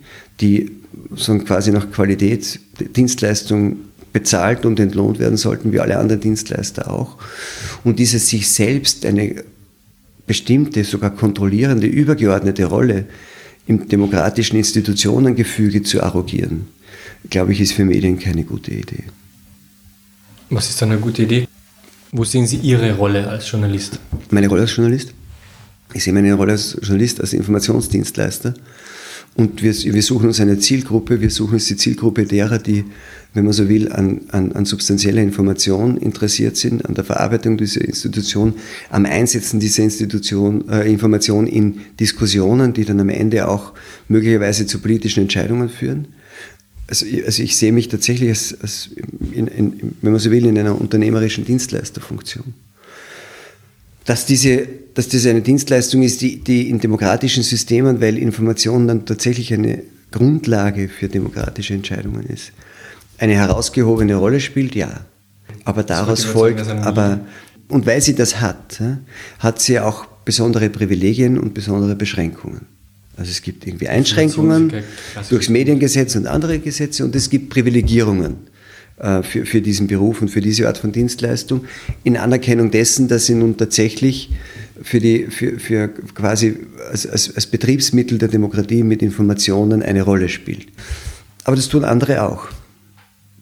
[0.41, 0.72] die
[1.15, 2.60] so quasi nach Qualität
[2.96, 3.77] Dienstleistung
[4.12, 7.17] bezahlt und entlohnt werden sollten, wie alle anderen Dienstleister auch.
[7.84, 9.43] Und dieses sich selbst eine
[10.25, 13.05] bestimmte, sogar kontrollierende, übergeordnete Rolle
[13.67, 16.67] im demokratischen Institutionengefüge zu arrogieren
[17.30, 19.04] glaube ich, ist für Medien keine gute Idee.
[20.50, 21.48] Was ist dann eine gute Idee?
[22.12, 24.00] Wo sehen Sie Ihre Rolle als Journalist?
[24.32, 25.13] Meine Rolle als Journalist?
[25.93, 28.54] Ich sehe meine Rolle als Journalist als Informationsdienstleister.
[29.36, 31.22] Und wir, wir suchen uns eine Zielgruppe.
[31.22, 32.84] Wir suchen uns die Zielgruppe derer, die,
[33.34, 37.82] wenn man so will, an, an, an substanzieller Information interessiert sind, an der Verarbeitung dieser
[37.82, 38.56] Institution,
[38.89, 43.74] am Einsetzen dieser Institution, äh, Information in Diskussionen, die dann am Ende auch
[44.08, 46.08] möglicherweise zu politischen Entscheidungen führen
[46.89, 48.89] also, also ich sehe mich tatsächlich als, als
[49.32, 52.54] in, in, wenn man so will, in einer unternehmerischen Dienstleisterfunktion.
[54.06, 59.06] Dass diese, dass das eine Dienstleistung ist, die, die in demokratischen Systemen, weil Information dann
[59.06, 62.52] tatsächlich eine Grundlage für demokratische Entscheidungen ist,
[63.19, 65.02] eine herausgehobene Rolle spielt, ja.
[65.65, 67.19] Aber daraus folgt, aber,
[67.67, 68.82] und weil sie das hat,
[69.38, 72.79] hat sie auch besondere Privilegien und besondere Beschränkungen.
[73.19, 74.71] Also es gibt irgendwie Einschränkungen
[75.29, 78.38] durchs Mediengesetz und andere Gesetze und es gibt Privilegierungen
[78.97, 81.65] äh, für, für diesen Beruf und für diese Art von Dienstleistung
[82.05, 84.32] in Anerkennung dessen, dass sie nun tatsächlich
[84.82, 86.55] für, die, für, für quasi
[86.89, 90.67] als, als, als Betriebsmittel der Demokratie mit Informationen eine Rolle spielt.
[91.43, 92.47] Aber das tun andere auch.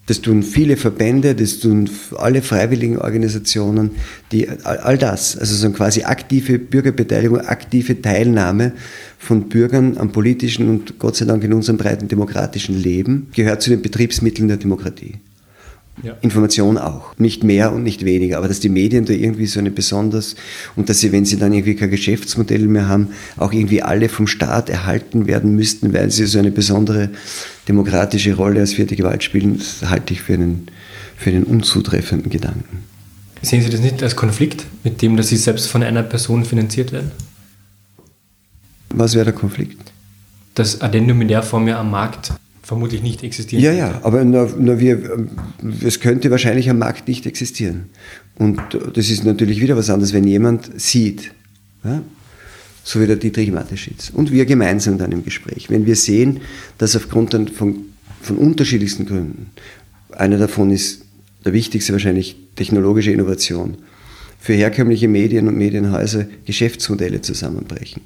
[0.07, 3.91] Das tun viele Verbände, das tun alle freiwilligen Organisationen,
[4.31, 8.71] die all, das, also so quasi aktive Bürgerbeteiligung, aktive Teilnahme
[9.19, 13.69] von Bürgern am politischen und Gott sei Dank in unserem breiten demokratischen Leben, gehört zu
[13.69, 15.15] den Betriebsmitteln der Demokratie.
[16.03, 16.15] Ja.
[16.21, 17.17] Information auch.
[17.17, 18.37] Nicht mehr und nicht weniger.
[18.37, 20.35] Aber dass die Medien da irgendwie so eine besonders,
[20.75, 24.27] und dass sie, wenn sie dann irgendwie kein Geschäftsmodell mehr haben, auch irgendwie alle vom
[24.27, 27.09] Staat erhalten werden müssten, weil sie so eine besondere
[27.67, 30.67] demokratische Rolle als vierte Gewalt spielen, das halte ich für einen,
[31.17, 32.83] für einen unzutreffenden Gedanken.
[33.41, 36.91] Sehen Sie das nicht als Konflikt mit dem, dass Sie selbst von einer Person finanziert
[36.91, 37.11] werden?
[38.89, 39.91] Was wäre der Konflikt?
[40.55, 42.33] Dass Addendum in der Form ja am Markt
[42.67, 45.29] vermutlich nicht existieren Ja, ja, aber nur, nur wir,
[45.85, 47.85] es könnte wahrscheinlich am Markt nicht existieren.
[48.37, 48.59] Und
[48.93, 51.31] das ist natürlich wieder was anderes, wenn jemand sieht,
[51.85, 52.01] ja,
[52.83, 56.41] so wie der Dietrich Mateschitz, und wir gemeinsam dann im Gespräch, wenn wir sehen,
[56.77, 57.85] dass aufgrund von,
[58.21, 59.49] von unterschiedlichsten Gründen,
[60.11, 61.05] einer davon ist
[61.45, 63.77] der wichtigste wahrscheinlich technologische Innovation,
[64.41, 68.01] für herkömmliche Medien und Medienhäuser Geschäftsmodelle zusammenbrechen.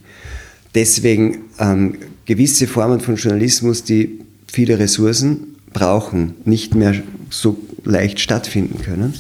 [0.76, 1.96] Deswegen ähm,
[2.26, 4.20] gewisse Formen von Journalismus, die
[4.52, 6.94] viele Ressourcen brauchen, nicht mehr
[7.30, 9.14] so leicht stattfinden können.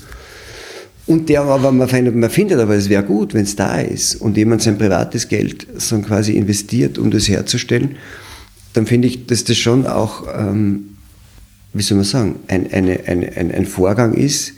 [1.07, 4.15] Und der aber, man findet, man findet aber, es wäre gut, wenn es da ist
[4.15, 7.95] und jemand sein privates Geld so quasi investiert, um das herzustellen,
[8.73, 10.97] dann finde ich, dass das schon auch, ähm,
[11.73, 14.53] wie soll man sagen, ein, eine, eine, ein, ein Vorgang ist,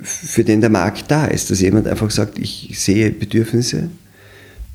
[0.00, 1.50] für den der Markt da ist.
[1.50, 3.90] Dass jemand einfach sagt, ich sehe Bedürfnisse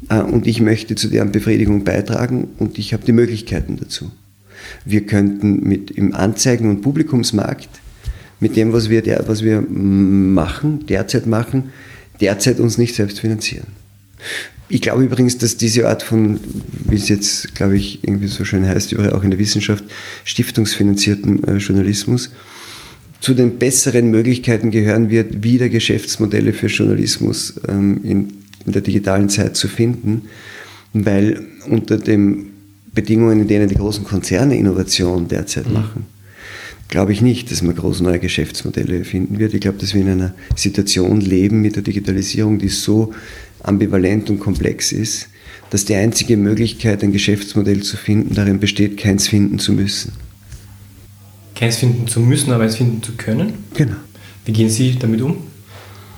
[0.09, 4.11] äh, und ich möchte zu deren Befriedigung beitragen und ich habe die Möglichkeiten dazu.
[4.85, 7.69] Wir könnten mit im Anzeigen- und Publikumsmarkt
[8.39, 11.71] mit dem, was wir, der, was wir machen, derzeit machen,
[12.21, 13.67] derzeit uns nicht selbst finanzieren.
[14.69, 16.39] Ich glaube übrigens, dass diese Art von,
[16.89, 19.83] wie es jetzt, glaube ich, irgendwie so schön heißt, auch in der Wissenschaft,
[20.25, 22.31] stiftungsfinanzierten äh, Journalismus,
[23.21, 28.33] zu den besseren Möglichkeiten gehören wird, wieder Geschäftsmodelle für Journalismus ähm, in,
[28.65, 30.23] in der digitalen Zeit zu finden,
[30.93, 32.56] weil unter den
[32.97, 35.73] Bedingungen, in denen die großen Konzerne Innovation derzeit mhm.
[35.73, 36.05] machen,
[36.87, 39.53] glaube ich nicht, dass man groß neue Geschäftsmodelle finden wird.
[39.53, 43.13] Ich glaube, dass wir in einer Situation leben mit der Digitalisierung, die so
[43.61, 45.29] ambivalent und komplex ist,
[45.69, 50.13] dass die einzige Möglichkeit, ein Geschäftsmodell zu finden, darin besteht, keins finden zu müssen.
[51.53, 53.53] Keins finden zu müssen, aber eins finden zu können?
[53.75, 53.97] Genau.
[54.45, 55.37] Wie gehen Sie damit um?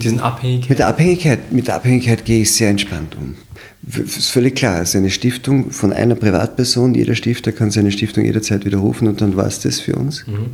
[0.02, 0.70] Diesen Abhängigkeit?
[0.70, 3.36] Mit der Abhängigkeit, mit der Abhängigkeit gehe ich sehr entspannt um.
[3.82, 4.82] Das ist völlig klar.
[4.82, 6.94] Es ist eine Stiftung von einer Privatperson.
[6.96, 10.26] Jeder Stifter kann seine Stiftung jederzeit widerrufen und dann war es das für uns.
[10.28, 10.52] Mhm.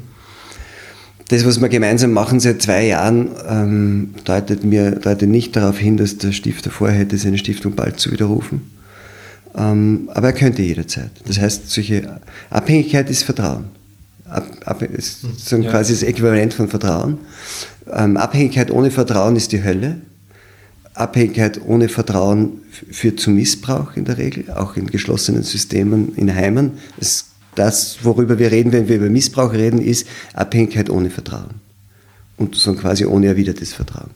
[1.29, 5.97] Das, was wir gemeinsam machen seit zwei Jahren, ähm, deutet, mir, deutet nicht darauf hin,
[5.97, 8.61] dass der Stifter vorhätte, seine Stiftung bald zu widerrufen.
[9.57, 11.11] Ähm, aber er könnte jederzeit.
[11.25, 12.19] Das heißt, solche
[12.51, 13.65] Abhängigkeit ist Vertrauen.
[14.27, 15.69] Ab, ab, ist so ja.
[15.69, 17.19] quasi das Äquivalent von Vertrauen.
[17.91, 20.01] Ähm, Abhängigkeit ohne Vertrauen ist die Hölle.
[20.95, 26.71] Abhängigkeit ohne Vertrauen führt zu Missbrauch in der Regel, auch in geschlossenen Systemen, in Heimen.
[26.99, 31.61] Es, das, worüber wir reden, wenn wir über Missbrauch reden, ist Abhängigkeit ohne Vertrauen.
[32.37, 34.09] Und so quasi ohne erwidertes Vertrauen.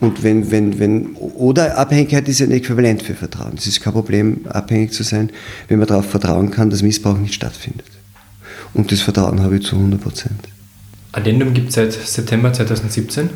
[0.00, 3.52] Und wenn, wenn, wenn, oder Abhängigkeit ist ein Äquivalent für Vertrauen.
[3.56, 5.30] Es ist kein Problem, abhängig zu sein,
[5.68, 7.86] wenn man darauf vertrauen kann, dass Missbrauch nicht stattfindet.
[8.74, 10.40] Und das Vertrauen habe ich zu 100 Prozent.
[11.12, 13.30] Addendum gibt es seit September 2017.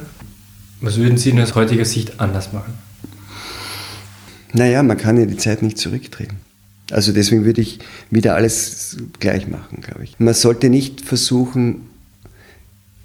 [0.81, 2.75] Was würden Sie denn aus heutiger Sicht anders machen?
[4.53, 6.35] Naja, man kann ja die Zeit nicht zurückdrehen.
[6.91, 10.19] Also deswegen würde ich wieder alles gleich machen, glaube ich.
[10.19, 11.89] Man sollte nicht versuchen,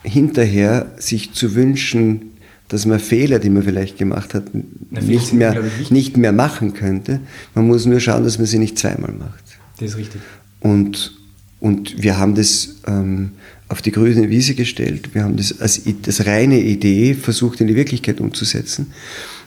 [0.04, 2.34] hinterher sich zu wünschen,
[2.68, 4.44] dass man Fehler, die man vielleicht gemacht hat,
[4.92, 7.20] Na, nicht, mehr, nicht mehr machen könnte.
[7.56, 9.44] Man muss nur schauen, dass man sie nicht zweimal macht.
[9.80, 10.22] Das ist richtig.
[10.60, 11.18] Und,
[11.60, 13.32] und wir haben das ähm,
[13.67, 15.13] auf die grüne Wiese gestellt.
[15.13, 18.93] Wir haben das als, als reine Idee versucht in die Wirklichkeit umzusetzen.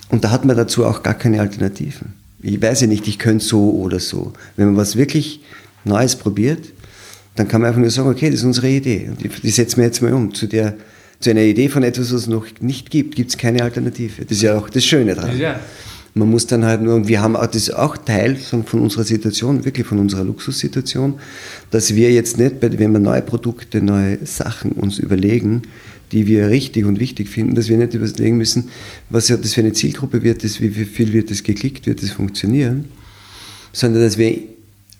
[0.09, 2.12] Und da hat man dazu auch gar keine Alternativen.
[2.42, 4.33] Ich weiß ja nicht, ich könnte so oder so.
[4.57, 5.40] Wenn man was wirklich
[5.85, 6.72] Neues probiert,
[7.35, 9.09] dann kann man einfach nur sagen, okay, das ist unsere Idee.
[9.09, 10.35] Und die, die setzen wir jetzt mal um.
[10.35, 10.75] Zu, der,
[11.18, 14.22] zu einer Idee von etwas, was es noch nicht gibt, gibt es keine Alternative.
[14.25, 15.38] Das ist ja auch das Schöne daran.
[15.38, 15.59] Ja.
[16.14, 19.05] Man muss dann halt nur, und wir haben auch, das ist auch Teil von, unserer
[19.05, 21.14] Situation, wirklich von unserer Luxussituation,
[21.70, 25.62] dass wir jetzt nicht, wenn wir neue Produkte, neue Sachen uns überlegen,
[26.12, 28.68] die wir richtig und wichtig finden, dass wir nicht überlegen müssen,
[29.09, 32.85] was das für eine Zielgruppe wird, das, wie viel wird das geklickt, wird das funktionieren,
[33.72, 34.38] sondern dass wir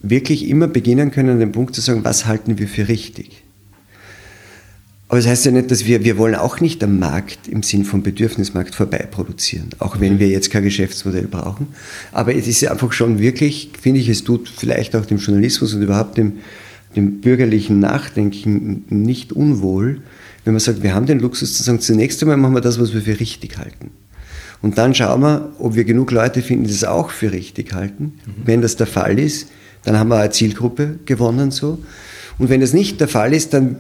[0.01, 3.42] wirklich immer beginnen können, an dem Punkt zu sagen, was halten wir für richtig.
[5.13, 7.85] Aber das heißt ja nicht, dass wir, wir wollen auch nicht am Markt im Sinn
[7.85, 11.67] vom Bedürfnismarkt vorbei produzieren, auch wenn wir jetzt kein Geschäftsmodell brauchen.
[12.13, 15.83] Aber es ist einfach schon wirklich, finde ich, es tut vielleicht auch dem Journalismus und
[15.83, 16.39] überhaupt dem,
[16.97, 20.01] dem bürgerlichen Nachdenken nicht unwohl,
[20.47, 22.95] wenn man sagt, wir haben den Luxus zu sagen, zunächst einmal machen wir das, was
[22.95, 23.91] wir für richtig halten.
[24.63, 28.15] Und dann schauen wir, ob wir genug Leute finden, die das auch für richtig halten.
[28.25, 28.33] Mhm.
[28.47, 29.51] Wenn das der Fall ist,
[29.85, 31.81] dann haben wir eine Zielgruppe gewonnen so.
[32.39, 33.77] Und wenn das nicht der Fall ist, dann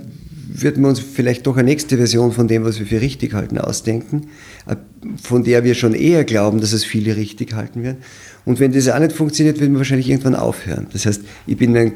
[0.48, 3.58] würden wir uns vielleicht doch eine nächste Version von dem, was wir für richtig halten,
[3.58, 4.28] ausdenken,
[4.66, 4.76] äh,
[5.22, 7.98] von der wir schon eher glauben, dass es viele richtig halten werden.
[8.44, 10.86] Und wenn das auch nicht funktioniert, würden wir wahrscheinlich irgendwann aufhören.
[10.92, 11.92] Das heißt, ich bin ein,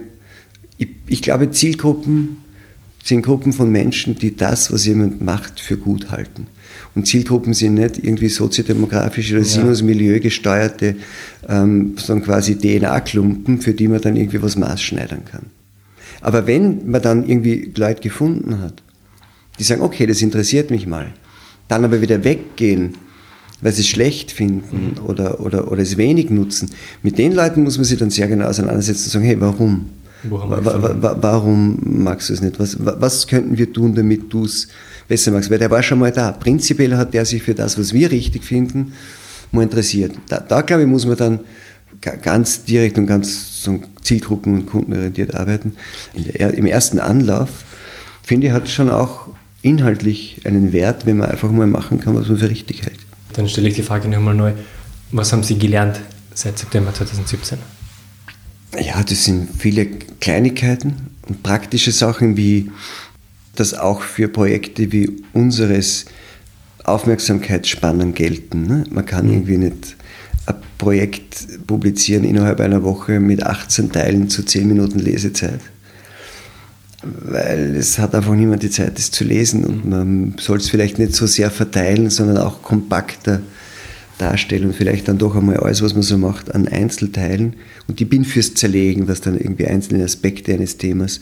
[0.78, 2.38] ich, ich glaube, Zielgruppen
[3.02, 6.48] sind Gruppen von Menschen, die das, was jemand macht, für gut halten.
[6.94, 9.46] Und Zielgruppen sind nicht irgendwie soziodemografisch oder ja.
[9.46, 10.96] sinusmilieu gesteuerte,
[11.48, 15.46] ähm, sondern quasi DNA-Klumpen, für die man dann irgendwie was maßschneidern kann.
[16.26, 18.82] Aber wenn man dann irgendwie Leute gefunden hat,
[19.60, 21.12] die sagen, okay, das interessiert mich mal,
[21.68, 22.96] dann aber wieder weggehen,
[23.60, 25.06] weil sie es schlecht finden mhm.
[25.06, 26.68] oder, oder, oder es wenig nutzen,
[27.04, 29.86] mit den Leuten muss man sich dann sehr genau auseinandersetzen und sagen, hey, warum?
[30.24, 32.58] warum magst du es nicht?
[32.58, 34.66] Was, was könnten wir tun, damit du es
[35.06, 35.48] besser magst?
[35.48, 36.32] Weil der war schon mal da.
[36.32, 38.94] Prinzipiell hat der sich für das, was wir richtig finden,
[39.52, 40.10] mal interessiert.
[40.28, 41.40] Da, da glaube ich, muss man dann
[42.00, 45.76] ganz direkt und ganz so zielgruppen- und kundenorientiert arbeiten.
[46.14, 47.64] Der, Im ersten Anlauf,
[48.22, 49.28] finde ich, hat schon auch
[49.62, 52.98] inhaltlich einen Wert, wenn man einfach mal machen kann, was man für richtig hält.
[53.32, 54.52] Dann stelle ich die Frage nochmal neu.
[55.10, 56.00] Was haben Sie gelernt
[56.34, 57.58] seit September 2017?
[58.80, 60.94] Ja, das sind viele Kleinigkeiten
[61.28, 62.70] und praktische Sachen, wie
[63.54, 66.06] das auch für Projekte wie unseres
[66.84, 68.66] Aufmerksamkeitsspannen gelten.
[68.66, 68.84] Ne?
[68.90, 69.32] Man kann mhm.
[69.32, 69.96] irgendwie nicht
[70.78, 75.60] Projekt publizieren innerhalb einer Woche mit 18 Teilen zu 10 Minuten Lesezeit.
[77.02, 80.98] Weil es hat einfach niemand die Zeit, das zu lesen und man soll es vielleicht
[80.98, 83.40] nicht so sehr verteilen, sondern auch kompakter
[84.18, 87.54] darstellen und vielleicht dann doch einmal alles, was man so macht, an Einzelteilen
[87.86, 91.20] und die bin fürs Zerlegen, was dann irgendwie einzelne Aspekte eines Themas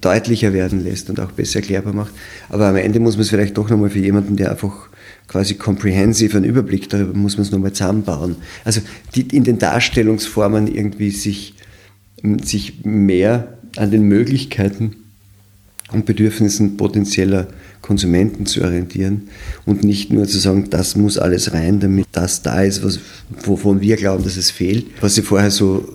[0.00, 2.12] deutlicher werden lässt und auch besser erklärbar macht.
[2.48, 4.88] Aber am Ende muss man es vielleicht doch nochmal für jemanden, der einfach
[5.28, 8.36] quasi comprehensive einen Überblick darüber, muss man es nochmal zusammenbauen.
[8.64, 8.80] Also
[9.14, 11.54] die, in den Darstellungsformen irgendwie sich,
[12.42, 14.96] sich mehr an den Möglichkeiten
[15.92, 17.48] und Bedürfnissen potenzieller
[17.80, 19.28] Konsumenten zu orientieren
[19.66, 23.00] und nicht nur zu sagen, das muss alles rein, damit das da ist, was,
[23.44, 24.86] wovon wir glauben, dass es fehlt.
[25.00, 25.86] Was ich vorher so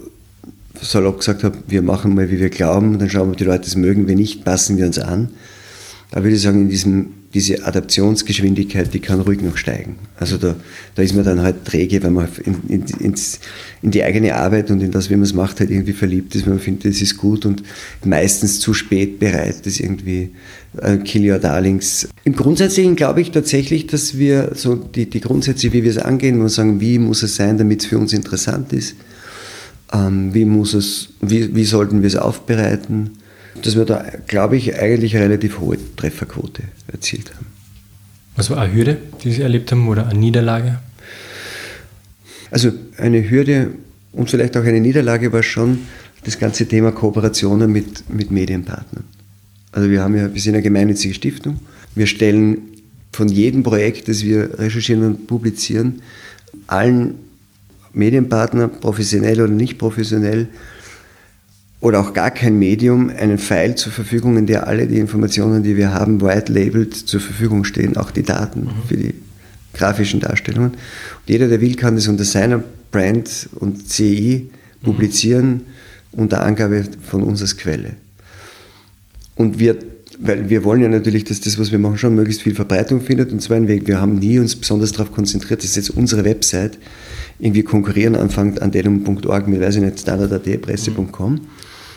[0.81, 3.67] salopp gesagt habe, wir machen mal, wie wir glauben, dann schauen wir, ob die Leute
[3.67, 5.29] es mögen, wenn nicht, passen wir uns an.
[6.11, 9.97] Da würde ich sagen, in diesem, diese Adaptionsgeschwindigkeit, die kann ruhig noch steigen.
[10.15, 10.55] Also da,
[10.95, 13.39] da ist man dann halt träge, weil man in, in, ins,
[13.81, 16.47] in die eigene Arbeit und in das, wie man es macht, halt irgendwie verliebt ist.
[16.47, 17.63] Man findet, das ist gut und
[18.05, 20.31] meistens zu spät bereit, das irgendwie
[20.81, 22.07] äh, Kill Your Darlings.
[22.23, 26.39] Im Grundsätzlichen glaube ich tatsächlich, dass wir so die, die Grundsätze, wie wir es angehen,
[26.41, 28.95] wir sagen, wie muss es sein, damit es für uns interessant ist,
[29.91, 33.11] ähm, wie, muss es, wie, wie sollten wir es aufbereiten,
[33.61, 37.47] dass wir da, glaube ich, eigentlich eine relativ hohe Trefferquote erzielt haben.
[38.35, 40.79] Was war eine Hürde, die Sie erlebt haben, oder eine Niederlage?
[42.51, 43.71] Also eine Hürde
[44.11, 45.79] und vielleicht auch eine Niederlage war schon
[46.23, 49.03] das ganze Thema Kooperationen mit, mit Medienpartnern.
[49.71, 51.59] Also wir haben ja, wir sind eine gemeinnützige Stiftung.
[51.95, 52.59] Wir stellen
[53.11, 56.01] von jedem Projekt, das wir recherchieren und publizieren,
[56.67, 57.15] allen
[57.93, 60.47] Medienpartner, professionell oder nicht professionell,
[61.79, 65.77] oder auch gar kein Medium, einen File zur Verfügung, in der alle die Informationen, die
[65.77, 68.87] wir haben, white labeled zur Verfügung stehen, auch die Daten mhm.
[68.87, 69.13] für die
[69.73, 70.71] grafischen Darstellungen.
[70.71, 74.49] Und jeder, der will, kann das unter seiner Brand und CI
[74.81, 76.19] publizieren, mhm.
[76.19, 77.91] unter Angabe von uns als Quelle.
[79.35, 79.77] Und wir,
[80.19, 83.31] weil wir wollen ja natürlich, dass das, was wir machen, schon möglichst viel Verbreitung findet.
[83.31, 86.25] Und zwar ein Weg, wir haben nie uns besonders darauf konzentriert, das ist jetzt unsere
[86.25, 86.79] Website,
[87.39, 91.41] irgendwie konkurrieren anfängt an delum.org mit, weiß ich nicht, standard.at, presse.com.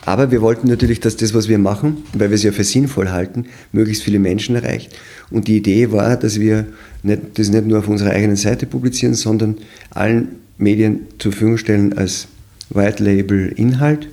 [0.07, 3.11] Aber wir wollten natürlich, dass das, was wir machen, weil wir es ja für sinnvoll
[3.11, 4.97] halten, möglichst viele Menschen erreicht.
[5.31, 6.67] Und die Idee war, dass wir
[7.03, 9.59] nicht, das nicht nur auf unserer eigenen Seite publizieren, sondern
[9.91, 12.29] allen Medien zur Verfügung stellen als
[12.71, 14.09] White Label Inhalt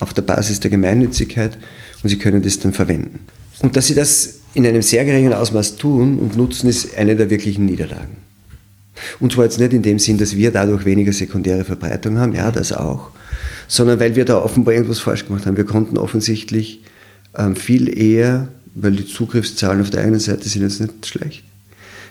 [0.00, 1.56] auf der Basis der Gemeinnützigkeit
[2.02, 3.20] und sie können das dann verwenden.
[3.60, 7.30] Und dass sie das in einem sehr geringen Ausmaß tun und nutzen, ist eine der
[7.30, 8.23] wirklichen Niederlagen.
[9.20, 12.50] Und zwar jetzt nicht in dem Sinn, dass wir dadurch weniger sekundäre Verbreitung haben, ja,
[12.50, 13.10] das auch,
[13.68, 15.56] sondern weil wir da offenbar irgendwas falsch gemacht haben.
[15.56, 16.82] Wir konnten offensichtlich
[17.36, 21.44] ähm, viel eher, weil die Zugriffszahlen auf der einen Seite sind jetzt nicht schlecht,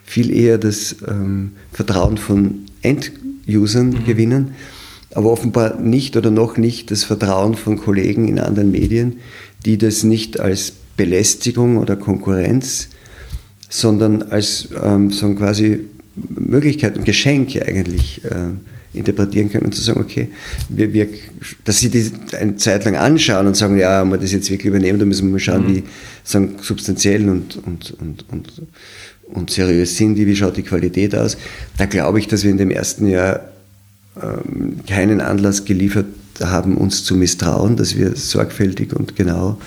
[0.05, 4.05] viel eher das ähm, Vertrauen von Endusern mhm.
[4.05, 4.55] gewinnen,
[5.13, 9.17] aber offenbar nicht oder noch nicht das Vertrauen von Kollegen in anderen Medien,
[9.65, 12.89] die das nicht als Belästigung oder Konkurrenz,
[13.69, 15.81] sondern als ähm, so quasi
[16.15, 18.51] Möglichkeit und Geschenk eigentlich äh,
[18.93, 20.29] interpretieren können und zu sagen, okay,
[20.69, 21.07] wir, wir,
[21.63, 24.67] dass sie die eine Zeit lang anschauen und sagen, ja, wenn wir das jetzt wirklich
[24.67, 25.75] übernehmen, dann müssen wir mal schauen, mhm.
[25.75, 25.83] wie
[26.23, 28.61] sagen, substanziell und, und, und, und,
[29.25, 31.37] und seriös sind die, wie schaut die Qualität aus.
[31.77, 33.41] Da glaube ich, dass wir in dem ersten Jahr
[34.21, 36.05] ähm, keinen Anlass geliefert
[36.41, 39.57] haben, uns zu misstrauen, dass wir sorgfältig und genau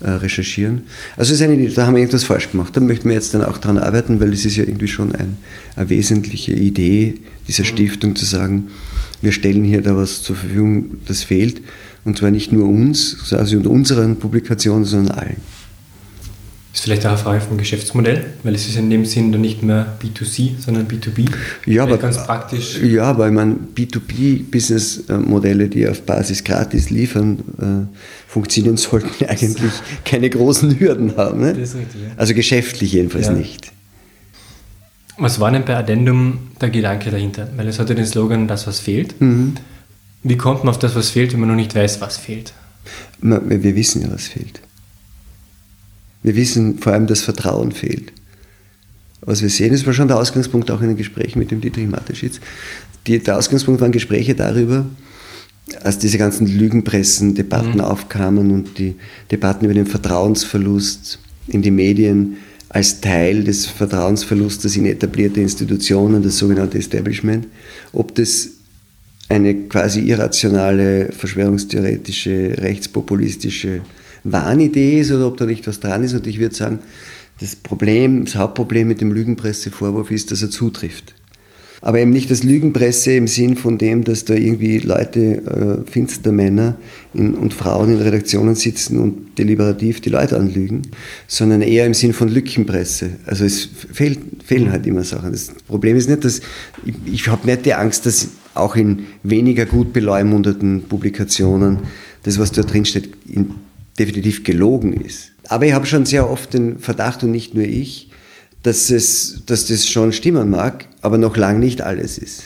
[0.00, 0.82] recherchieren.
[1.16, 2.76] Also ist eine, da haben wir irgendwas falsch gemacht.
[2.76, 5.38] Da möchten wir jetzt dann auch daran arbeiten, weil das ist ja irgendwie schon ein,
[5.74, 7.14] eine wesentliche Idee
[7.48, 7.68] dieser mhm.
[7.68, 8.68] Stiftung zu sagen,
[9.22, 11.62] wir stellen hier da was zur Verfügung, das fehlt.
[12.04, 15.55] Und zwar nicht nur uns, also und unseren Publikationen, sondern allen.
[16.76, 19.62] Ist vielleicht auch eine Frage vom Geschäftsmodell, weil es ist in dem Sinn dann nicht
[19.62, 21.26] mehr B2C, sondern B2B.
[21.64, 22.78] Ja, aber ganz praktisch.
[22.82, 27.96] Ja, weil man B2B-Business-Modelle, die auf Basis gratis liefern, äh,
[28.30, 29.72] funktionieren sollten, eigentlich
[30.04, 31.40] keine großen Hürden haben.
[31.40, 31.56] Ne?
[31.56, 32.10] Richtig, ja.
[32.18, 33.32] Also geschäftlich jedenfalls ja.
[33.32, 33.72] nicht.
[35.16, 37.48] Was war denn bei Addendum der Gedanke dahinter?
[37.56, 39.18] Weil es hatte den Slogan, das was fehlt.
[39.18, 39.54] Mhm.
[40.24, 42.52] Wie kommt man auf das, was fehlt, wenn man noch nicht weiß, was fehlt?
[43.22, 44.60] Wir wissen ja, was fehlt.
[46.26, 48.12] Wir wissen vor allem, dass Vertrauen fehlt.
[49.20, 51.86] Was wir sehen, das war schon der Ausgangspunkt auch in den Gesprächen mit dem Dietrich
[51.86, 52.40] Mateschitz.
[53.06, 54.86] Die, der Ausgangspunkt waren Gespräche darüber,
[55.84, 57.80] als diese ganzen Lügenpressen-Debatten mhm.
[57.80, 58.96] aufkamen und die
[59.30, 62.38] Debatten über den Vertrauensverlust in die Medien
[62.70, 67.46] als Teil des Vertrauensverlustes in etablierte Institutionen, das sogenannte Establishment,
[67.92, 68.48] ob das
[69.28, 73.82] eine quasi irrationale, verschwörungstheoretische, rechtspopulistische
[74.32, 76.14] Wahnidee ist oder ob da nicht was dran ist.
[76.14, 76.78] Und ich würde sagen,
[77.40, 81.14] das Problem, das Hauptproblem mit dem Lügenpressevorwurf ist, dass er zutrifft.
[81.82, 86.32] Aber eben nicht das Lügenpresse im Sinn von dem, dass da irgendwie Leute, äh, finster
[86.32, 86.76] Männer
[87.12, 90.82] in, und Frauen in Redaktionen sitzen und deliberativ die Leute anlügen,
[91.28, 93.10] sondern eher im Sinn von Lückenpresse.
[93.26, 95.32] Also es fehlt, fehlen halt immer Sachen.
[95.32, 96.40] Das Problem ist nicht, dass
[96.84, 101.80] ich, ich habe nicht die Angst, dass auch in weniger gut beleumundeten Publikationen
[102.22, 103.50] das, was da drin steht, in,
[103.98, 105.32] definitiv gelogen ist.
[105.48, 108.10] Aber ich habe schon sehr oft den Verdacht, und nicht nur ich,
[108.62, 112.44] dass, es, dass das schon stimmen mag, aber noch lange nicht alles ist.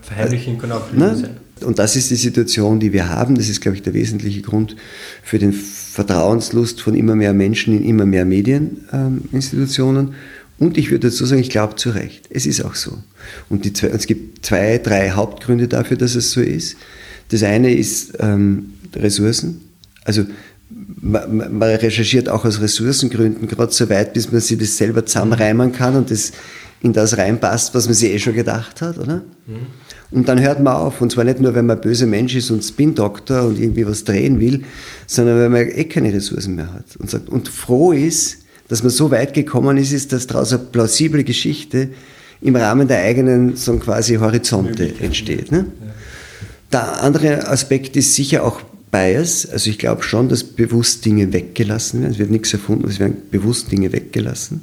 [0.00, 1.36] Verheimlichen kann auch Lügen sein.
[1.62, 3.34] Und das ist die Situation, die wir haben.
[3.34, 4.76] Das ist, glaube ich, der wesentliche Grund
[5.22, 10.08] für den Vertrauenslust von immer mehr Menschen in immer mehr Medieninstitutionen.
[10.08, 10.14] Ähm,
[10.58, 12.28] und ich würde dazu sagen, ich glaube zu Recht.
[12.30, 12.98] Es ist auch so.
[13.48, 16.76] Und die es gibt zwei, drei Hauptgründe dafür, dass es so ist.
[17.28, 19.60] Das eine ist ähm, Ressourcen.
[20.04, 20.24] Also
[21.00, 25.72] man, man, recherchiert auch aus Ressourcengründen gerade so weit, bis man sich das selber zusammenreimen
[25.72, 26.32] kann und das
[26.82, 29.22] in das reinpasst, was man sich eh schon gedacht hat, oder?
[29.46, 29.66] Mhm.
[30.10, 31.00] Und dann hört man auf.
[31.00, 34.40] Und zwar nicht nur, wenn man böser Mensch ist und Spin-Doktor und irgendwie was drehen
[34.40, 34.64] will,
[35.06, 36.96] sondern wenn man eh keine Ressourcen mehr hat.
[36.98, 40.62] Und, sagt, und froh ist, dass man so weit gekommen ist, ist, dass daraus eine
[40.62, 41.90] plausible Geschichte
[42.40, 45.52] im Rahmen der eigenen so quasi Horizonte entsteht.
[45.52, 45.66] Ne?
[45.68, 45.92] Ja.
[46.72, 49.46] Der andere Aspekt ist sicher auch Bias.
[49.46, 52.12] Also ich glaube schon, dass bewusst Dinge weggelassen werden.
[52.12, 54.62] Es wird nichts erfunden, es werden bewusst Dinge weggelassen,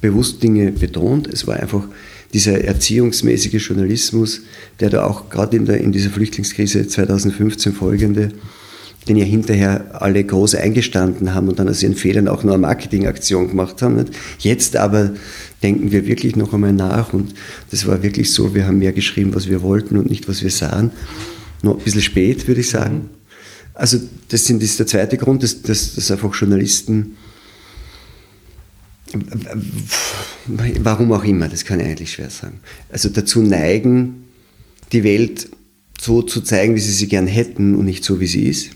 [0.00, 1.28] bewusst Dinge betont.
[1.28, 1.86] Es war einfach
[2.32, 4.42] dieser erziehungsmäßige Journalismus,
[4.80, 8.30] der da auch gerade in, in dieser Flüchtlingskrise 2015 folgende,
[9.06, 12.62] den ja hinterher alle groß eingestanden haben und dann aus ihren Fehlern auch nur eine
[12.62, 13.96] Marketingaktion gemacht haben.
[13.96, 14.12] Nicht?
[14.40, 15.12] Jetzt aber
[15.62, 17.34] denken wir wirklich noch einmal nach und
[17.70, 20.50] das war wirklich so, wir haben mehr geschrieben, was wir wollten und nicht, was wir
[20.50, 20.90] sahen.
[21.62, 23.10] Noch ein bisschen spät, würde ich sagen.
[23.74, 27.16] Also das, sind, das ist der zweite Grund, dass, dass, dass einfach Journalisten,
[30.46, 32.60] warum auch immer, das kann ich eigentlich schwer sagen,
[32.90, 34.24] also dazu neigen,
[34.92, 35.48] die Welt
[36.00, 38.70] so zu zeigen, wie sie sie gern hätten und nicht so, wie sie ist.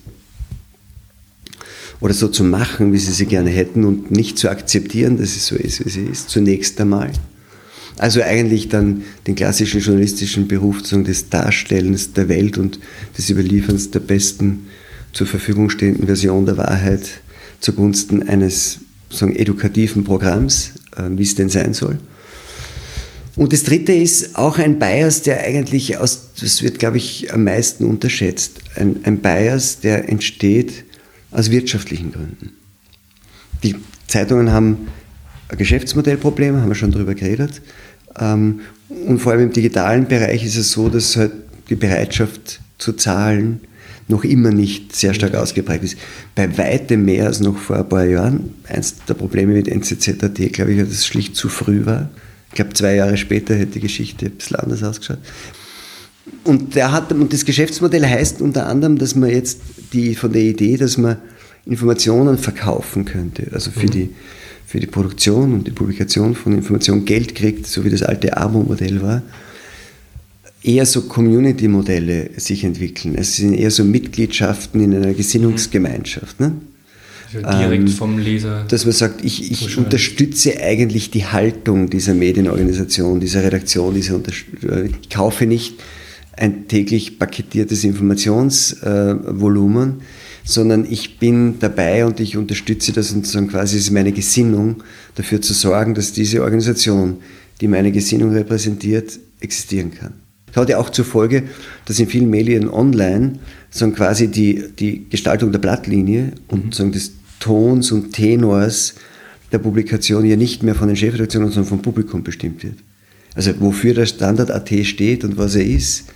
[2.01, 5.41] Oder so zu machen, wie sie sie gerne hätten und nicht zu akzeptieren, dass sie
[5.41, 7.11] so ist, wie sie ist, zunächst einmal.
[7.99, 12.79] Also eigentlich dann den klassischen journalistischen Beruf des Darstellens der Welt und
[13.17, 14.69] des Überlieferns der besten
[15.19, 17.21] zur Verfügung stehenden Version der Wahrheit
[17.59, 18.79] zugunsten eines
[19.11, 21.99] sagen, edukativen Programms, äh, wie es denn sein soll.
[23.35, 27.43] Und das dritte ist auch ein Bias, der eigentlich aus, das wird, glaube ich, am
[27.43, 28.61] meisten unterschätzt.
[28.77, 30.85] Ein, ein Bias, der entsteht
[31.33, 32.53] aus wirtschaftlichen Gründen.
[33.65, 33.75] Die
[34.07, 34.87] Zeitungen haben
[35.49, 37.61] ein Geschäftsmodellproblem, haben wir schon darüber geredet.
[38.21, 41.33] Ähm, und vor allem im digitalen Bereich ist es so, dass halt
[41.71, 43.63] die Bereitschaft zu zahlen
[44.09, 45.99] noch immer nicht sehr stark ausgeprägt ist.
[46.35, 48.55] Bei weitem mehr als noch vor ein paar Jahren.
[48.66, 52.09] Eins der Probleme mit NZZAT, glaube ich, dass es schlicht zu früh war.
[52.49, 55.18] Ich glaube, zwei Jahre später hätte die Geschichte ein bisschen anders ausgeschaut.
[56.44, 59.61] Und, der hat, und das Geschäftsmodell heißt unter anderem, dass man jetzt
[59.92, 61.16] die, von der Idee, dass man
[61.66, 63.90] Informationen verkaufen könnte, also für, mhm.
[63.90, 64.11] die,
[64.66, 69.03] für die Produktion und die Publikation von Informationen Geld kriegt, so wie das alte Abo-Modell
[69.03, 69.23] war,
[70.62, 73.14] eher so Community-Modelle sich entwickeln.
[73.16, 76.40] Es sind eher so Mitgliedschaften in einer Gesinnungsgemeinschaft.
[76.40, 76.57] Ne?
[77.33, 78.64] Also direkt ähm, vom Leser.
[78.68, 84.88] Dass man sagt, ich, ich unterstütze eigentlich die Haltung dieser Medienorganisation, dieser Redaktion, dieser äh,
[85.03, 85.75] ich kaufe nicht
[86.37, 89.94] ein täglich paketiertes Informationsvolumen, äh,
[90.44, 94.85] sondern ich bin dabei und ich unterstütze das und sozusagen quasi ist meine Gesinnung,
[95.16, 97.18] dafür zu sorgen, dass diese Organisation,
[97.61, 100.14] die meine Gesinnung repräsentiert, existieren kann.
[100.53, 101.45] Das hat ja auch zur Folge,
[101.85, 103.39] dass in vielen Medien online
[103.71, 106.93] sagen quasi die, die Gestaltung der Blattlinie und mhm.
[106.93, 108.95] des Tons und Tenors
[109.53, 112.77] der Publikation ja nicht mehr von den Chefredaktionen, sondern vom Publikum bestimmt wird.
[113.35, 116.07] Also wofür der Standard AT steht und was er ist,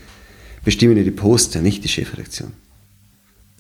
[0.65, 2.51] bestimmen ja die Poster, nicht die Chefredaktion.
[2.51, 3.52] Das ist auch mutiger.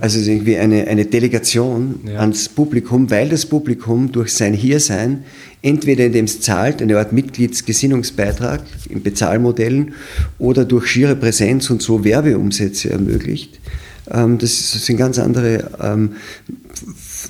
[0.00, 2.20] Also irgendwie eine, eine Delegation ja.
[2.20, 5.24] ans Publikum, weil das Publikum durch sein Hiersein
[5.62, 9.94] entweder indem es zahlt, eine Art Mitgliedsgesinnungsbeitrag in Bezahlmodellen
[10.38, 13.58] oder durch schiere Präsenz und so Werbeumsätze ermöglicht.
[14.10, 16.12] Ähm, das sind ganz andere ähm,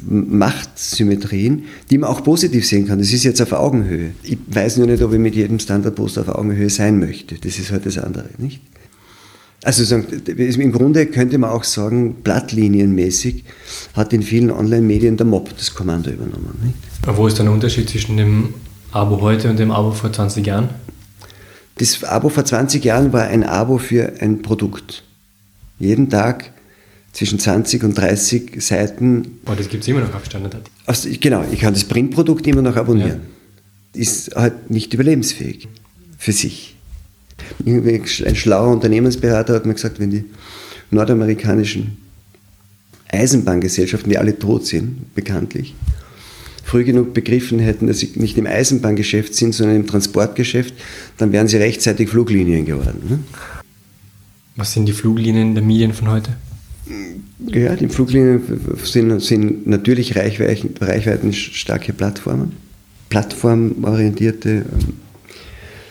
[0.06, 2.98] Machtsymmetrien, die man auch positiv sehen kann.
[2.98, 4.10] Das ist jetzt auf Augenhöhe.
[4.22, 7.36] Ich weiß nur nicht, ob ich mit jedem Standardpost auf Augenhöhe sein möchte.
[7.36, 8.60] Das ist halt das andere, nicht?
[9.62, 13.44] Also im Grunde könnte man auch sagen, blattlinienmäßig
[13.94, 16.58] hat in vielen Online-Medien der Mob das Kommando übernommen.
[16.62, 17.16] Nicht?
[17.16, 18.54] Wo ist dann der Unterschied zwischen dem
[18.92, 20.68] Abo heute und dem Abo vor 20 Jahren?
[21.78, 25.02] Das Abo vor 20 Jahren war ein Abo für ein Produkt.
[25.78, 26.52] Jeden Tag
[27.12, 29.38] zwischen 20 und 30 Seiten.
[29.46, 30.56] Aber das gibt es immer noch auf Standard.
[30.86, 33.20] Also, genau, ich kann das Printprodukt immer noch abonnieren.
[33.94, 34.00] Ja.
[34.00, 35.66] Ist halt nicht überlebensfähig
[36.18, 36.75] für sich.
[37.64, 40.24] Ein schlauer Unternehmensberater hat mir gesagt, wenn die
[40.90, 41.96] nordamerikanischen
[43.08, 45.74] Eisenbahngesellschaften, die alle tot sind, bekanntlich,
[46.64, 50.74] früh genug begriffen hätten, dass sie nicht im Eisenbahngeschäft sind, sondern im Transportgeschäft,
[51.16, 53.02] dann wären sie rechtzeitig Fluglinien geworden.
[53.08, 53.18] Ne?
[54.56, 56.30] Was sind die Fluglinie der Medien von heute?
[57.52, 58.42] Ja, die Fluglinien
[58.82, 62.52] sind, sind natürlich reichweiten, reichweitenstarke Plattformen,
[63.10, 64.64] plattformorientierte ähm,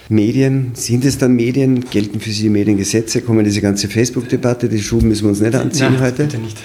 [0.10, 0.72] Medien.
[0.74, 1.82] Sind es dann Medien?
[1.89, 3.22] Gelten für Sie Mediengesetze?
[3.22, 4.70] Kommen diese ganze Facebook-Debatte?
[4.70, 6.24] Die Schuhe müssen wir uns nicht anziehen Nein, heute.
[6.24, 6.58] Bitte nicht.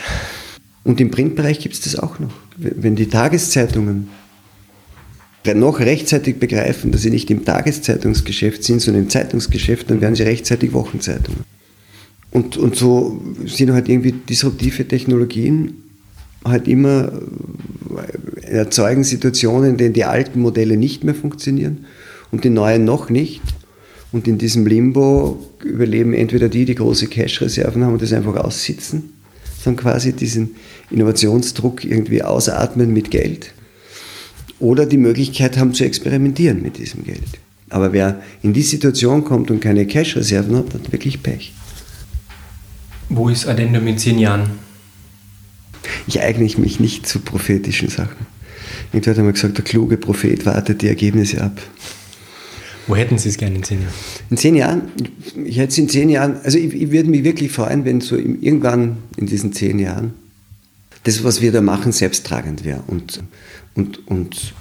[0.85, 2.33] Und im Printbereich gibt es das auch noch.
[2.57, 4.09] Wenn die Tageszeitungen
[5.55, 10.23] noch rechtzeitig begreifen, dass sie nicht im Tageszeitungsgeschäft sind, sondern im Zeitungsgeschäft, dann werden sie
[10.23, 11.45] rechtzeitig Wochenzeitungen.
[12.31, 15.75] Und, und so sind halt irgendwie disruptive Technologien
[16.45, 17.13] halt immer
[18.45, 21.87] äh, erzeugen Situationen, in denen die alten Modelle nicht mehr funktionieren
[22.31, 23.41] und die neuen noch nicht.
[24.13, 29.13] Und in diesem Limbo überleben entweder die, die große Cash-Reserven haben und das einfach aussitzen,
[29.63, 30.57] sondern quasi diesen
[30.91, 33.53] Innovationsdruck irgendwie ausatmen mit Geld
[34.61, 37.41] oder die Möglichkeit haben zu experimentieren mit diesem Geld.
[37.71, 41.53] Aber wer in die Situation kommt und keine Cash-Reserven hat, hat wirklich Pech.
[43.09, 44.51] Wo ist Addendum in zehn Jahren?
[46.07, 48.27] Ich eigne mich nicht zu prophetischen Sachen.
[48.93, 51.61] Irgendwer hat einmal gesagt, der kluge Prophet wartet die Ergebnisse ab.
[52.91, 53.95] Wo hätten Sie es gerne in zehn Jahren?
[54.31, 54.83] In zehn Jahren?
[55.45, 58.17] Ich hätte es in zehn Jahren, also ich, ich würde mich wirklich freuen, wenn so
[58.17, 60.15] irgendwann in diesen zehn Jahren
[61.05, 63.23] das, was wir da machen, selbsttragend wäre und,
[63.75, 64.55] und, und,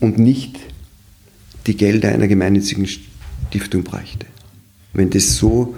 [0.00, 0.58] und nicht
[1.66, 4.24] die Gelder einer gemeinnützigen Stiftung bräuchte.
[4.94, 5.76] Wenn das so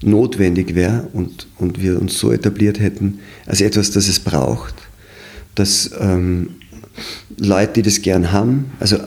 [0.00, 4.76] notwendig wäre und, und wir uns so etabliert hätten als etwas, das es braucht,
[5.56, 6.50] dass ähm,
[7.36, 8.98] Leute, die das gern haben, also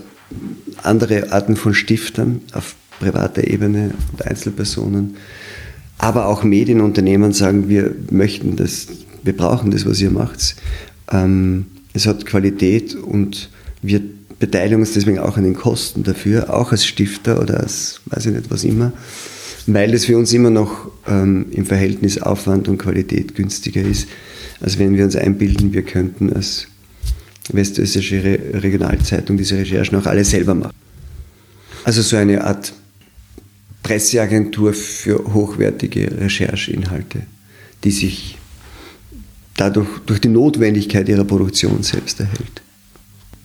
[0.84, 5.16] andere Arten von Stiftern auf privater Ebene und Einzelpersonen,
[5.98, 8.88] aber auch Medienunternehmen sagen, wir möchten das,
[9.24, 10.56] wir brauchen das, was ihr macht.
[11.12, 13.50] Ähm, es hat Qualität und
[13.82, 14.02] wir
[14.40, 18.34] beteiligen uns deswegen auch an den Kosten dafür, auch als Stifter oder als, weiß ich
[18.34, 18.94] nicht, was immer
[19.68, 24.08] weil es für uns immer noch ähm, im Verhältnis Aufwand und Qualität günstiger ist,
[24.62, 26.68] als wenn wir uns einbilden, wir könnten als
[27.54, 30.74] Westösterreichische Re Regionalzeitung diese Recherchen auch alle selber machen.
[31.84, 32.74] Also so eine Art
[33.84, 37.22] Presseagentur für hochwertige Rechercheinhalte,
[37.84, 38.38] die sich
[39.56, 42.62] dadurch durch die Notwendigkeit ihrer Produktion selbst erhält.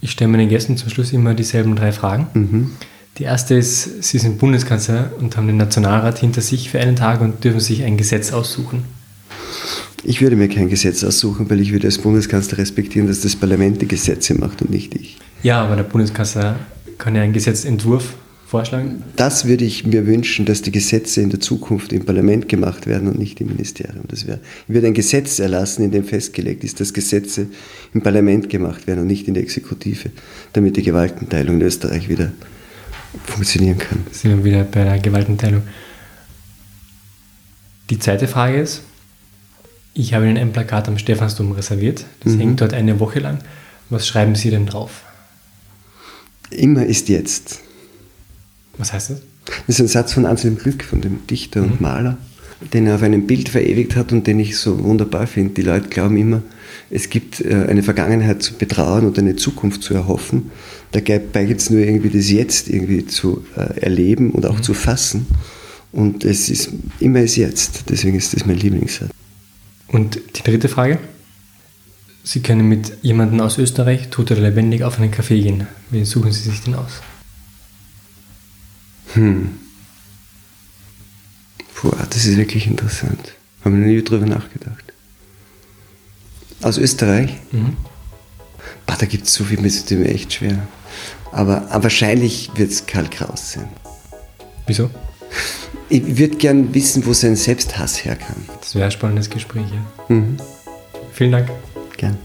[0.00, 2.26] Ich stelle meinen Gästen zum Schluss immer dieselben drei Fragen.
[2.34, 2.70] Mhm.
[3.18, 7.20] Die erste ist, Sie sind Bundeskanzler und haben den Nationalrat hinter sich für einen Tag
[7.20, 8.84] und dürfen sich ein Gesetz aussuchen.
[10.04, 13.80] Ich würde mir kein Gesetz aussuchen, weil ich würde als Bundeskanzler respektieren, dass das Parlament
[13.82, 15.18] die Gesetze macht und nicht ich.
[15.42, 16.58] Ja, aber der Bundeskanzler
[16.98, 18.14] kann ja einen Gesetzentwurf
[18.46, 19.02] vorschlagen.
[19.16, 23.08] Das würde ich mir wünschen, dass die Gesetze in der Zukunft im Parlament gemacht werden
[23.08, 24.04] und nicht im Ministerium.
[24.08, 27.46] Das wäre, ich würde ein Gesetz erlassen, in dem festgelegt ist, dass Gesetze
[27.94, 30.10] im Parlament gemacht werden und nicht in der Exekutive,
[30.52, 32.32] damit die Gewaltenteilung in Österreich wieder
[33.24, 34.00] funktionieren kann.
[34.10, 35.62] Sind wir wieder bei der Gewaltenteilung.
[37.88, 38.82] Die zweite Frage ist,
[39.94, 42.04] ich habe Ihnen ein Plakat am Stephansdom reserviert.
[42.20, 42.40] Das mhm.
[42.40, 43.38] hängt dort eine Woche lang.
[43.90, 45.02] Was schreiben Sie denn drauf?
[46.50, 47.60] Immer ist jetzt.
[48.78, 49.22] Was heißt das?
[49.66, 51.72] Das ist ein Satz von Anselm Glück, von dem Dichter mhm.
[51.72, 52.18] und Maler,
[52.72, 55.54] den er auf einem Bild verewigt hat und den ich so wunderbar finde.
[55.54, 56.42] Die Leute glauben immer,
[56.90, 60.50] es gibt äh, eine Vergangenheit zu betrauen und eine Zukunft zu erhoffen.
[60.92, 64.62] Dabei gibt es nur irgendwie das Jetzt irgendwie zu äh, erleben und auch mhm.
[64.62, 65.26] zu fassen.
[65.90, 66.70] Und es ist
[67.00, 67.84] immer ist jetzt.
[67.90, 69.10] Deswegen ist das mein Lieblingssatz.
[69.92, 70.98] Und die dritte Frage?
[72.24, 75.66] Sie können mit jemandem aus Österreich, tot oder lebendig, auf einen Café gehen.
[75.90, 77.02] Wen suchen Sie sich denn aus?
[79.14, 79.50] Hm.
[81.74, 83.34] Puh, das ist wirklich interessant.
[83.64, 84.84] Haben wir nie drüber nachgedacht.
[86.62, 87.36] Aus Österreich?
[87.50, 87.76] Mhm.
[88.86, 90.66] Bah, da gibt es so viel, mir ist mir echt schwer.
[91.32, 93.68] Aber, aber wahrscheinlich wird es Karl Kraus sein.
[94.66, 94.90] Wieso?
[95.92, 98.36] Ich würde gern wissen, wo sein Selbsthass herkam.
[98.62, 99.84] Das wäre ein spannendes Gespräch, ja.
[100.08, 100.38] Mhm.
[101.12, 101.50] Vielen Dank.
[101.98, 102.16] Gern.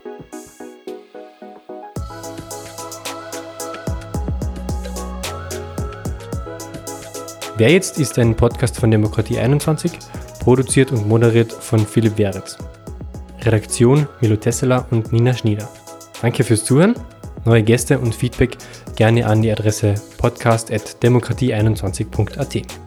[7.57, 9.91] Wer jetzt ist ein Podcast von Demokratie 21,
[10.39, 12.57] produziert und moderiert von Philipp Weritz.
[13.41, 15.67] Redaktion Milo Tesseler und Nina Schnieder.
[16.21, 16.95] Danke fürs Zuhören.
[17.43, 18.55] Neue Gäste und Feedback
[18.95, 22.86] gerne an die Adresse podcast.demokratie21.at.